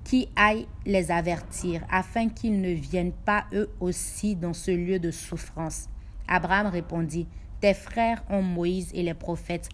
qui 0.08 0.30
aillent 0.38 0.70
les 0.86 1.12
avertir, 1.12 1.86
afin 1.91 2.30
qu'ils 2.30 2.62
ne 2.62 2.70
viennent 2.70 3.12
pas 3.12 3.46
eux 3.52 3.70
aussi 3.82 4.38
dans 4.38 4.54
ce 4.54 4.72
lieu 4.72 5.00
de 5.00 5.12
souffrance. 5.12 5.89
Abraham 6.30 6.67
répondit, 6.67 7.28
Tes 7.60 7.74
frères 7.74 8.24
ont 8.30 8.41
Moïse 8.41 8.89
et 8.93 9.04
les 9.04 9.13
prophètes 9.13 9.67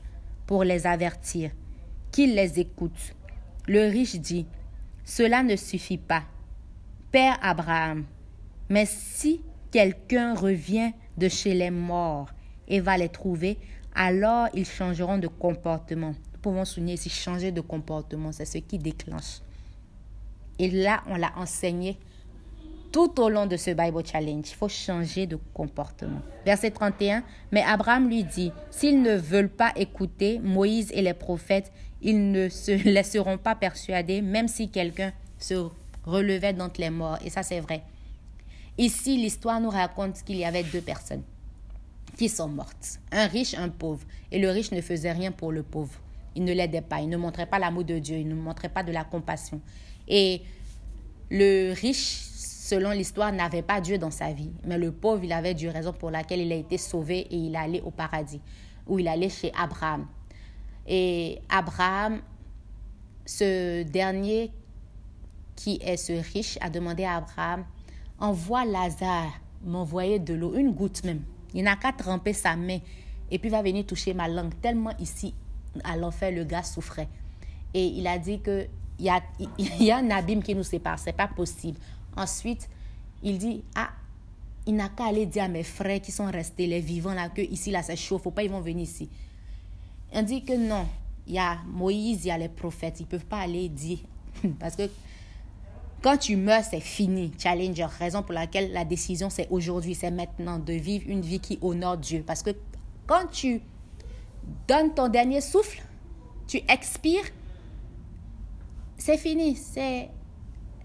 pour 0.47 0.63
les 0.63 0.87
avertir, 0.87 1.51
qu'ils 2.11 2.33
les 2.33 2.59
écoutent. 2.59 3.15
Le 3.67 3.87
riche 3.91 4.15
dit, 4.15 4.47
Cela 5.05 5.43
ne 5.43 5.55
suffit 5.55 5.99
pas. 5.99 6.23
Père 7.11 7.37
Abraham, 7.43 8.03
mais 8.69 8.87
si 8.87 9.43
quelqu'un 9.69 10.33
revient 10.33 10.93
de 11.15 11.29
chez 11.29 11.53
les 11.53 11.69
morts 11.69 12.31
et 12.67 12.79
va 12.79 12.97
les 12.97 13.09
trouver, 13.09 13.59
alors 13.93 14.47
ils 14.55 14.65
changeront 14.65 15.19
de 15.19 15.27
comportement. 15.27 16.15
Nous 16.33 16.39
pouvons 16.41 16.65
souligner 16.65 16.95
ici 16.95 17.11
changer 17.11 17.51
de 17.51 17.61
comportement, 17.61 18.31
c'est 18.31 18.45
ce 18.45 18.57
qui 18.57 18.79
déclenche. 18.79 19.41
Et 20.59 20.69
là, 20.69 21.03
on 21.07 21.15
l'a 21.15 21.31
enseigné 21.37 21.97
tout 22.91 23.19
au 23.19 23.27
long 23.27 23.47
de 23.47 23.57
ce 23.57 23.71
Bible 23.71 24.05
Challenge. 24.05 24.45
Il 24.47 24.55
faut 24.55 24.69
changer 24.69 25.25
de 25.25 25.37
comportement. 25.53 26.21
Verset 26.45 26.71
31, 26.71 27.23
mais 27.51 27.63
Abraham 27.63 28.07
lui 28.07 28.23
dit, 28.23 28.51
s'ils 28.69 29.01
ne 29.01 29.15
veulent 29.15 29.49
pas 29.49 29.71
écouter 29.75 30.39
Moïse 30.39 30.91
et 30.93 31.01
les 31.01 31.15
prophètes, 31.15 31.71
ils 32.01 32.31
ne 32.31 32.49
se 32.49 32.71
laisseront 32.87 33.37
pas 33.37 33.55
persuader, 33.55 34.21
même 34.21 34.47
si 34.47 34.69
quelqu'un 34.69 35.11
se 35.39 35.67
relevait 36.05 36.53
d'entre 36.53 36.79
les 36.79 36.91
morts. 36.91 37.17
Et 37.25 37.29
ça, 37.29 37.41
c'est 37.41 37.59
vrai. 37.59 37.81
Ici, 38.77 39.17
l'histoire 39.17 39.59
nous 39.59 39.69
raconte 39.69 40.23
qu'il 40.23 40.37
y 40.37 40.45
avait 40.45 40.63
deux 40.63 40.81
personnes 40.81 41.23
qui 42.17 42.29
sont 42.29 42.47
mortes, 42.47 42.99
un 43.11 43.27
riche, 43.27 43.55
un 43.55 43.69
pauvre. 43.69 44.05
Et 44.31 44.39
le 44.39 44.49
riche 44.49 44.71
ne 44.71 44.81
faisait 44.81 45.11
rien 45.11 45.31
pour 45.31 45.51
le 45.51 45.63
pauvre. 45.63 45.99
Il 46.35 46.43
ne 46.43 46.53
l'aidait 46.53 46.81
pas, 46.81 47.01
il 47.01 47.09
ne 47.09 47.17
montrait 47.17 47.45
pas 47.45 47.59
l'amour 47.59 47.83
de 47.83 47.99
Dieu, 47.99 48.17
il 48.17 48.27
ne 48.27 48.35
montrait 48.35 48.69
pas 48.69 48.83
de 48.83 48.91
la 48.91 49.03
compassion. 49.03 49.61
Et 50.07 50.41
le 51.29 51.73
riche, 51.73 52.21
selon 52.35 52.91
l'histoire, 52.91 53.31
n'avait 53.31 53.61
pas 53.61 53.81
Dieu 53.81 53.97
dans 53.97 54.11
sa 54.11 54.31
vie. 54.33 54.51
Mais 54.65 54.77
le 54.77 54.91
pauvre, 54.91 55.23
il 55.23 55.31
avait 55.31 55.53
Dieu, 55.53 55.69
raison 55.69 55.93
pour 55.93 56.11
laquelle 56.11 56.41
il 56.41 56.51
a 56.51 56.55
été 56.55 56.77
sauvé 56.77 57.19
et 57.19 57.35
il 57.35 57.55
allait 57.55 57.81
au 57.81 57.91
paradis, 57.91 58.41
où 58.87 58.99
il 58.99 59.07
allait 59.07 59.29
chez 59.29 59.51
Abraham. 59.57 60.07
Et 60.87 61.39
Abraham, 61.49 62.21
ce 63.25 63.83
dernier 63.83 64.51
qui 65.55 65.79
est 65.81 65.97
ce 65.97 66.13
riche, 66.33 66.57
a 66.61 66.69
demandé 66.69 67.05
à 67.05 67.17
Abraham, 67.17 67.65
envoie 68.19 68.65
Lazare 68.65 69.39
m'envoyer 69.63 70.19
de 70.19 70.33
l'eau, 70.33 70.55
une 70.55 70.71
goutte 70.71 71.03
même. 71.03 71.21
Il 71.53 71.63
n'a 71.63 71.75
qu'à 71.75 71.91
tremper 71.91 72.33
sa 72.33 72.55
main 72.55 72.79
et 73.31 73.39
puis 73.39 73.49
va 73.49 73.61
venir 73.61 73.85
toucher 73.85 74.13
ma 74.13 74.27
langue. 74.27 74.53
Tellement 74.61 74.95
ici, 74.99 75.33
à 75.83 75.95
l'enfer, 75.97 76.31
le 76.31 76.43
gars 76.43 76.63
souffrait. 76.63 77.07
Et 77.73 77.85
il 77.85 78.07
a 78.07 78.17
dit 78.17 78.41
qu'il 79.03 79.85
y 79.85 79.91
a, 79.91 79.97
un 79.97 80.09
abîme 80.09 80.43
qui 80.43 80.55
nous 80.55 80.63
sépare, 80.63 80.99
c'est 80.99 81.13
pas 81.13 81.27
possible. 81.27 81.77
Ensuite, 82.15 82.69
il 83.21 83.37
dit, 83.37 83.63
ah, 83.75 83.89
il 84.65 84.75
n'a 84.75 84.89
qu'à 84.89 85.05
aller 85.05 85.25
dire 85.25 85.43
à 85.43 85.47
mes 85.47 85.63
frères 85.63 86.01
qui 86.01 86.11
sont 86.11 86.25
restés, 86.25 86.67
les 86.67 86.79
vivants 86.79 87.13
là, 87.13 87.29
que 87.29 87.41
ici 87.41 87.71
là 87.71 87.83
c'est 87.83 87.95
chaud, 87.95 88.17
faut 88.17 88.31
pas 88.31 88.43
ils 88.43 88.51
vont 88.51 88.61
venir 88.61 88.83
ici. 88.83 89.09
On 90.13 90.21
dit 90.21 90.43
que 90.43 90.53
non, 90.53 90.85
il 91.27 91.33
y 91.33 91.39
a 91.39 91.57
Moïse, 91.67 92.23
il 92.23 92.27
y 92.27 92.31
a 92.31 92.37
les 92.37 92.49
prophètes, 92.49 92.99
ils 92.99 93.05
peuvent 93.05 93.25
pas 93.25 93.39
aller 93.39 93.67
dire 93.67 93.99
parce 94.59 94.75
que 94.75 94.89
quand 96.03 96.17
tu 96.17 96.35
meurs, 96.35 96.63
c'est 96.69 96.81
fini. 96.81 97.31
Challenger, 97.39 97.87
raison 97.97 98.23
pour 98.23 98.33
laquelle 98.33 98.73
la 98.73 98.83
décision, 98.83 99.29
c'est 99.29 99.47
aujourd'hui, 99.49 99.95
c'est 99.95 100.11
maintenant 100.11 100.59
de 100.59 100.73
vivre 100.73 101.05
une 101.07 101.21
vie 101.21 101.39
qui 101.39 101.57
honore 101.61 101.97
Dieu. 101.97 102.23
Parce 102.27 102.43
que 102.43 102.49
Quand 103.07 103.27
tu 103.31 103.61
donnes 104.67 104.93
ton 104.93 105.07
dernier 105.07 105.39
souffle, 105.39 105.81
tu 106.45 106.59
expires, 106.67 107.23
c'est 108.97 109.17
fini. 109.17 109.55
C'est 109.55 110.09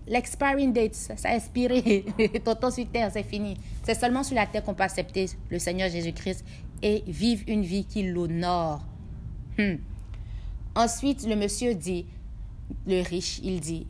l'expiring 0.07 0.73
date. 0.73 0.95
Ça, 0.95 1.15
a 1.29 1.37
expiré. 1.37 2.05
ton 2.45 2.55
temps 2.55 2.71
sur 2.71 2.87
terre, 2.91 3.11
c'est 3.13 3.23
fini. 3.23 3.57
C'est 3.83 3.95
seulement 3.95 4.23
sur 4.23 4.35
la 4.35 4.47
terre 4.47 4.63
qu'on 4.63 4.75
peut 4.75 4.83
accepter 4.83 5.31
le 5.51 5.59
Seigneur 5.59 5.89
Jésus-Christ 5.91 6.45
et 6.83 7.03
vivre 7.07 7.45
une 7.47 7.63
vie 7.63 7.85
qui 7.85 8.03
l'honore. 8.03 8.85
Hmm. 9.59 9.77
Ensuite, 10.75 11.27
le 11.27 11.35
monsieur 11.35 11.75
dit, 11.75 12.07
le 12.87 13.03
riche, 13.03 13.41
il 13.43 13.61
dit, 13.61 13.87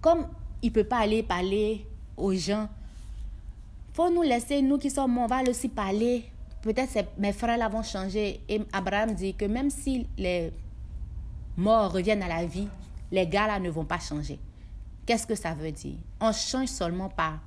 comme 0.00 0.26
il 0.62 0.68
ne 0.68 0.74
peut 0.74 0.84
pas 0.84 0.98
aller 0.98 1.22
parler 1.22 1.86
aux 2.16 2.34
gens, 2.34 2.68
faut 3.94 4.10
nous 4.10 4.22
laisser, 4.22 4.62
nous 4.62 4.78
qui 4.78 4.90
sommes, 4.90 5.16
on 5.18 5.26
va 5.26 5.42
aussi 5.42 5.68
parler. 5.68 6.24
Peut-être 6.62 7.08
mes 7.18 7.32
frères 7.32 7.58
là 7.58 7.68
vont 7.68 7.82
changer. 7.82 8.40
Et 8.48 8.60
Abraham 8.72 9.14
dit 9.14 9.34
que 9.34 9.44
même 9.44 9.70
si 9.70 10.06
les 10.16 10.52
morts 11.56 11.92
reviennent 11.92 12.22
à 12.22 12.28
la 12.28 12.46
vie, 12.46 12.68
les 13.10 13.26
gars 13.26 13.46
là 13.46 13.58
ne 13.58 13.70
vont 13.70 13.84
pas 13.84 13.98
changer. 13.98 14.38
Qu'est-ce 15.06 15.26
que 15.26 15.34
ça 15.34 15.54
veut 15.54 15.72
dire? 15.72 15.96
On 16.20 16.32
change 16.32 16.68
seulement 16.68 17.08
par 17.08 17.40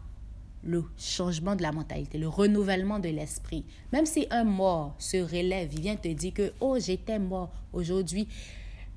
le 0.63 0.83
changement 0.97 1.55
de 1.55 1.61
la 1.61 1.71
mentalité, 1.71 2.17
le 2.17 2.27
renouvellement 2.27 2.99
de 2.99 3.09
l'esprit. 3.09 3.63
Même 3.93 4.05
si 4.05 4.27
un 4.31 4.43
mort 4.43 4.95
se 4.97 5.17
relève, 5.17 5.69
il 5.73 5.81
vient 5.81 5.95
te 5.95 6.07
dire 6.07 6.33
que, 6.33 6.53
oh, 6.59 6.77
j'étais 6.79 7.19
mort 7.19 7.51
aujourd'hui, 7.71 8.27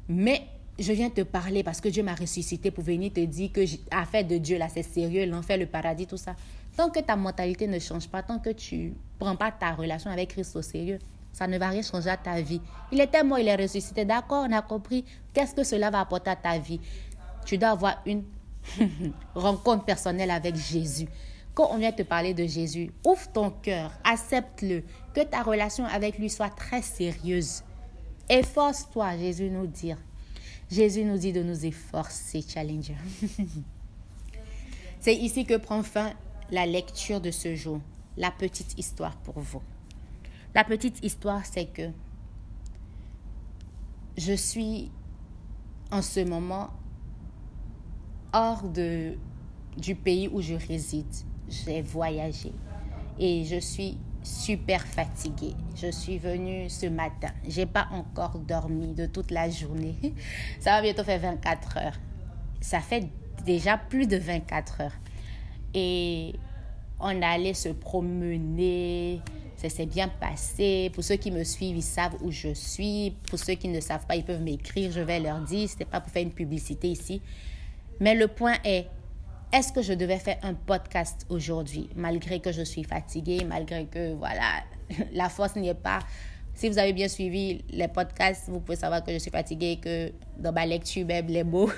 mais 0.08 0.42
je 0.78 0.92
viens 0.92 1.10
te 1.10 1.20
parler 1.22 1.62
parce 1.62 1.80
que 1.80 1.88
Dieu 1.88 2.02
m'a 2.02 2.14
ressuscité 2.14 2.70
pour 2.70 2.84
venir 2.84 3.12
te 3.12 3.20
dire 3.20 3.52
que 3.52 3.60
affaire 3.90 4.24
de 4.24 4.38
Dieu, 4.38 4.58
là, 4.58 4.68
c'est 4.68 4.82
sérieux, 4.82 5.26
l'enfer, 5.26 5.58
le 5.58 5.66
paradis, 5.66 6.06
tout 6.06 6.16
ça. 6.16 6.34
Tant 6.76 6.88
que 6.88 7.00
ta 7.00 7.16
mentalité 7.16 7.66
ne 7.66 7.78
change 7.78 8.08
pas, 8.08 8.22
tant 8.22 8.38
que 8.38 8.50
tu 8.50 8.94
prends 9.18 9.36
pas 9.36 9.50
ta 9.50 9.74
relation 9.74 10.10
avec 10.10 10.30
Christ 10.30 10.54
au 10.56 10.62
sérieux, 10.62 10.98
ça 11.38 11.46
ne 11.46 11.56
va 11.56 11.68
rien 11.68 11.82
changer 11.82 12.10
à 12.10 12.16
ta 12.16 12.40
vie. 12.40 12.60
Il 12.90 13.00
était 13.00 13.22
mort, 13.22 13.38
il 13.38 13.46
est 13.46 13.54
ressuscité. 13.54 14.04
D'accord, 14.04 14.44
on 14.48 14.52
a 14.52 14.60
compris. 14.60 15.04
Qu'est-ce 15.32 15.54
que 15.54 15.62
cela 15.62 15.88
va 15.88 16.00
apporter 16.00 16.30
à 16.30 16.36
ta 16.36 16.58
vie? 16.58 16.80
Tu 17.46 17.56
dois 17.56 17.68
avoir 17.68 18.02
une 18.06 18.24
rencontre 19.36 19.84
personnelle 19.84 20.32
avec 20.32 20.56
Jésus. 20.56 21.06
Quand 21.54 21.68
on 21.70 21.78
vient 21.78 21.92
te 21.92 22.02
parler 22.02 22.34
de 22.34 22.44
Jésus, 22.44 22.90
ouvre 23.06 23.28
ton 23.32 23.50
cœur, 23.50 23.92
accepte-le, 24.02 24.82
que 25.14 25.20
ta 25.20 25.44
relation 25.44 25.84
avec 25.84 26.18
lui 26.18 26.28
soit 26.28 26.50
très 26.50 26.82
sérieuse. 26.82 27.62
Efforce-toi, 28.28 29.16
Jésus 29.18 29.48
nous 29.48 29.68
dit. 29.68 29.94
Jésus 30.68 31.04
nous 31.04 31.18
dit 31.18 31.32
de 31.32 31.44
nous 31.44 31.64
efforcer, 31.64 32.44
Challenger. 32.46 32.96
C'est 35.00 35.14
ici 35.14 35.44
que 35.44 35.56
prend 35.56 35.84
fin 35.84 36.14
la 36.50 36.66
lecture 36.66 37.20
de 37.20 37.30
ce 37.30 37.54
jour, 37.54 37.80
la 38.16 38.32
petite 38.32 38.76
histoire 38.76 39.16
pour 39.18 39.38
vous. 39.38 39.62
La 40.54 40.64
petite 40.64 41.04
histoire, 41.04 41.44
c'est 41.44 41.66
que 41.66 41.90
je 44.16 44.32
suis 44.32 44.90
en 45.90 46.02
ce 46.02 46.20
moment 46.20 46.70
hors 48.32 48.62
de, 48.62 49.14
du 49.76 49.94
pays 49.94 50.28
où 50.28 50.40
je 50.40 50.54
réside 50.54 51.06
j'ai 51.48 51.82
voyagé 51.82 52.52
et 53.18 53.44
je 53.44 53.58
suis 53.58 53.98
super 54.22 54.86
fatiguée. 54.86 55.54
Je 55.74 55.90
suis 55.90 56.18
venue 56.18 56.68
ce 56.68 56.86
matin. 56.86 57.28
J'ai 57.46 57.66
pas 57.66 57.88
encore 57.92 58.38
dormi 58.38 58.94
de 58.94 59.06
toute 59.06 59.30
la 59.30 59.48
journée. 59.48 59.96
Ça 60.60 60.72
va 60.72 60.82
bientôt 60.82 61.04
faire 61.04 61.20
24 61.20 61.78
heures. 61.78 61.98
Ça 62.60 62.80
fait 62.80 63.08
déjà 63.44 63.78
plus 63.78 64.06
de 64.06 64.16
24 64.16 64.80
heures. 64.82 64.98
Et 65.74 66.34
on 67.00 67.22
allait 67.22 67.54
se 67.54 67.70
promener. 67.70 69.20
Ça 69.58 69.68
s'est 69.68 69.86
bien 69.86 70.06
passé. 70.06 70.88
Pour 70.94 71.02
ceux 71.02 71.16
qui 71.16 71.32
me 71.32 71.42
suivent, 71.42 71.76
ils 71.76 71.82
savent 71.82 72.14
où 72.22 72.30
je 72.30 72.54
suis. 72.54 73.12
Pour 73.28 73.40
ceux 73.40 73.54
qui 73.54 73.66
ne 73.66 73.80
savent 73.80 74.06
pas, 74.06 74.14
ils 74.14 74.24
peuvent 74.24 74.40
m'écrire. 74.40 74.92
Je 74.92 75.00
vais 75.00 75.18
leur 75.18 75.40
dire. 75.40 75.68
C'était 75.68 75.84
pas 75.84 76.00
pour 76.00 76.12
faire 76.12 76.22
une 76.22 76.30
publicité 76.30 76.86
ici. 76.86 77.20
Mais 77.98 78.14
le 78.14 78.28
point 78.28 78.54
est, 78.64 78.86
est-ce 79.52 79.72
que 79.72 79.82
je 79.82 79.92
devais 79.94 80.18
faire 80.18 80.38
un 80.42 80.54
podcast 80.54 81.26
aujourd'hui, 81.28 81.90
malgré 81.96 82.38
que 82.38 82.52
je 82.52 82.62
suis 82.62 82.84
fatiguée, 82.84 83.44
malgré 83.44 83.86
que, 83.86 84.14
voilà, 84.14 84.62
la 85.12 85.28
force 85.28 85.56
n'y 85.56 85.68
est 85.68 85.74
pas? 85.74 85.98
Si 86.54 86.68
vous 86.68 86.78
avez 86.78 86.92
bien 86.92 87.08
suivi 87.08 87.64
les 87.70 87.88
podcasts, 87.88 88.44
vous 88.48 88.60
pouvez 88.60 88.76
savoir 88.76 89.02
que 89.02 89.12
je 89.12 89.18
suis 89.18 89.30
fatiguée, 89.32 89.80
que 89.82 90.12
dans 90.38 90.52
ma 90.52 90.66
lecture, 90.66 91.04
même 91.04 91.26
les 91.26 91.42
mots. 91.42 91.70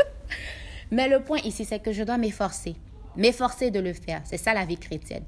Mais 0.90 1.08
le 1.08 1.20
point 1.20 1.38
ici, 1.38 1.64
c'est 1.64 1.78
que 1.78 1.92
je 1.92 2.02
dois 2.02 2.18
m'efforcer. 2.18 2.76
M'efforcer 3.16 3.70
de 3.70 3.80
le 3.80 3.94
faire. 3.94 4.20
C'est 4.24 4.36
ça 4.36 4.52
la 4.52 4.66
vie 4.66 4.76
chrétienne. 4.76 5.24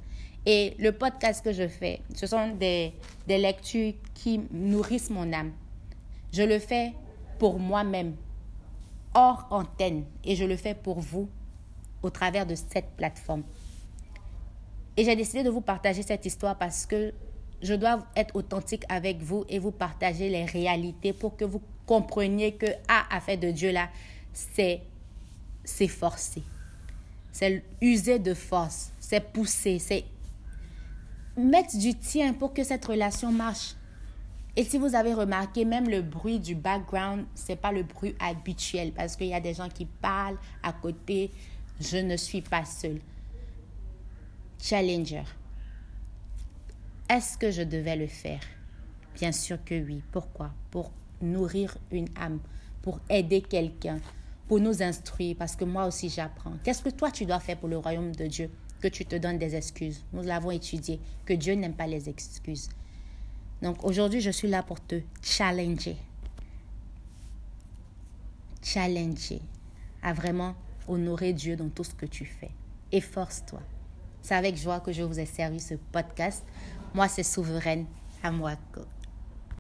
Et 0.47 0.75
le 0.79 0.93
podcast 0.93 1.45
que 1.45 1.53
je 1.53 1.69
fais, 1.69 2.01
ce 2.15 2.27
sont 2.27 2.49
des, 2.55 2.95
des 3.27 3.39
lectures 3.39 3.93
qui 4.15 4.41
nourrissent 4.51 5.11
mon 5.11 5.33
âme. 5.33 5.53
Je 6.33 6.43
le 6.43 6.59
fais 6.59 6.93
pour 7.39 7.59
moi-même, 7.59 8.15
hors 9.15 9.47
antenne. 9.51 10.05
Et 10.25 10.37
je 10.37 10.45
le 10.45 10.57
fais 10.57 10.75
pour 10.75 11.01
vous, 11.01 11.29
au 12.03 12.11
travers 12.11 12.47
de 12.47 12.55
cette 12.55 12.91
plateforme. 12.97 13.43
Et 14.97 15.05
j'ai 15.05 15.17
décidé 15.17 15.43
de 15.43 15.51
vous 15.51 15.61
partager 15.61 16.03
cette 16.03 16.25
histoire 16.27 16.57
parce 16.57 16.87
que 16.87 17.13
je 17.63 17.75
dois 17.75 18.07
être 18.17 18.35
authentique 18.37 18.85
avec 18.89 19.19
vous 19.19 19.45
et 19.49 19.59
vous 19.59 19.71
partager 19.71 20.29
les 20.29 20.45
réalités 20.45 21.13
pour 21.13 21.37
que 21.37 21.45
vous 21.45 21.61
compreniez 21.87 22.53
que 22.53 22.67
ah, 22.89 23.05
affaire 23.11 23.39
de 23.39 23.51
Dieu 23.51 23.73
là, 23.73 23.89
c'est 24.33 24.83
s'efforcer. 25.65 26.43
C'est 27.33 27.63
user 27.81 28.19
de 28.19 28.35
force, 28.35 28.93
c'est 28.99 29.21
pousser, 29.33 29.79
c'est 29.79 30.05
mettre 31.41 31.77
du 31.77 31.95
tien 31.95 32.33
pour 32.33 32.55
que 32.55 32.65
cette 32.65 32.85
relation 32.85 33.33
marche. 33.33 33.75
Et 34.57 34.65
si 34.65 34.79
vous 34.79 34.95
avez 34.95 35.15
remarqué, 35.15 35.65
même 35.65 35.89
le 35.89 36.03
bruit 36.03 36.41
du 36.41 36.55
background, 36.55 37.25
c'est 37.35 37.57
pas 37.57 37.73
le 37.73 37.83
bruit 37.83 38.15
habituel 38.19 38.93
parce 38.93 39.17
qu'il 39.17 39.29
y 39.29 39.35
a 39.35 39.41
des 39.41 39.55
gens 39.55 39.69
qui 39.69 39.87
parlent 39.87 40.39
à 40.63 40.73
côté, 40.73 41.31
je 41.81 41.99
ne 41.99 42.17
suis 42.17 42.43
pas 42.43 42.65
seule. 42.65 43.01
Challenger. 44.61 45.25
Est-ce 47.09 47.39
que 47.39 47.51
je 47.51 47.63
devais 47.63 47.97
le 47.97 48.07
faire? 48.07 48.41
Bien 49.15 49.33
sûr 49.33 49.65
que 49.65 49.75
oui. 49.75 50.03
Pourquoi? 50.13 50.53
Pour 50.71 50.93
nourrir 51.21 51.77
une 51.91 52.09
âme, 52.17 52.41
pour 52.83 53.01
aider 53.09 53.43
quelqu'un, 53.43 53.99
pour 54.49 54.61
nous 54.61 54.83
instruire, 54.83 55.37
parce 55.39 55.57
que 55.57 55.65
moi 55.65 55.87
aussi 55.87 56.09
j'apprends. 56.09 56.55
Qu'est-ce 56.65 56.83
que 56.83 56.91
toi 56.91 57.11
tu 57.11 57.25
dois 57.25 57.41
faire 57.41 57.57
pour 57.57 57.69
le 57.69 57.79
royaume 57.79 58.15
de 58.15 58.27
Dieu? 58.27 58.51
Que 58.81 58.89
tu 58.89 59.05
te 59.05 59.17
donnes 59.17 59.39
des 59.39 59.55
excuses. 59.57 60.03
Nous 60.13 60.23
l'avons 60.23 60.51
étudié, 60.51 61.01
que 61.25 61.35
Dieu 61.35 61.55
n'aime 61.55 61.75
pas 61.75 61.87
les 61.87 62.09
excuses. 62.09 62.69
Donc 63.63 63.85
aujourd'hui, 63.85 64.21
je 64.21 64.31
suis 64.31 64.49
là 64.49 64.63
pour 64.63 64.81
te 64.81 65.01
challenger. 65.23 65.97
Challenger 68.63 69.41
à 70.03 70.13
vraiment 70.13 70.55
honorer 70.89 71.33
Dieu 71.33 71.57
dans 71.57 71.69
tout 71.69 71.85
ce 71.85 71.95
que 71.95 72.07
tu 72.07 72.25
fais. 72.25 72.51
Efforce-toi. 72.93 73.61
C'est 74.23 74.35
avec 74.35 74.57
joie 74.57 74.81
que 74.81 74.93
je 74.93 75.03
vous 75.03 75.19
ai 75.19 75.27
servi 75.27 75.61
ce 75.61 75.75
podcast. 75.75 76.45
Moi, 76.95 77.09
c'est 77.09 77.23
Souveraine 77.23 77.87
Amwako. 78.23 78.83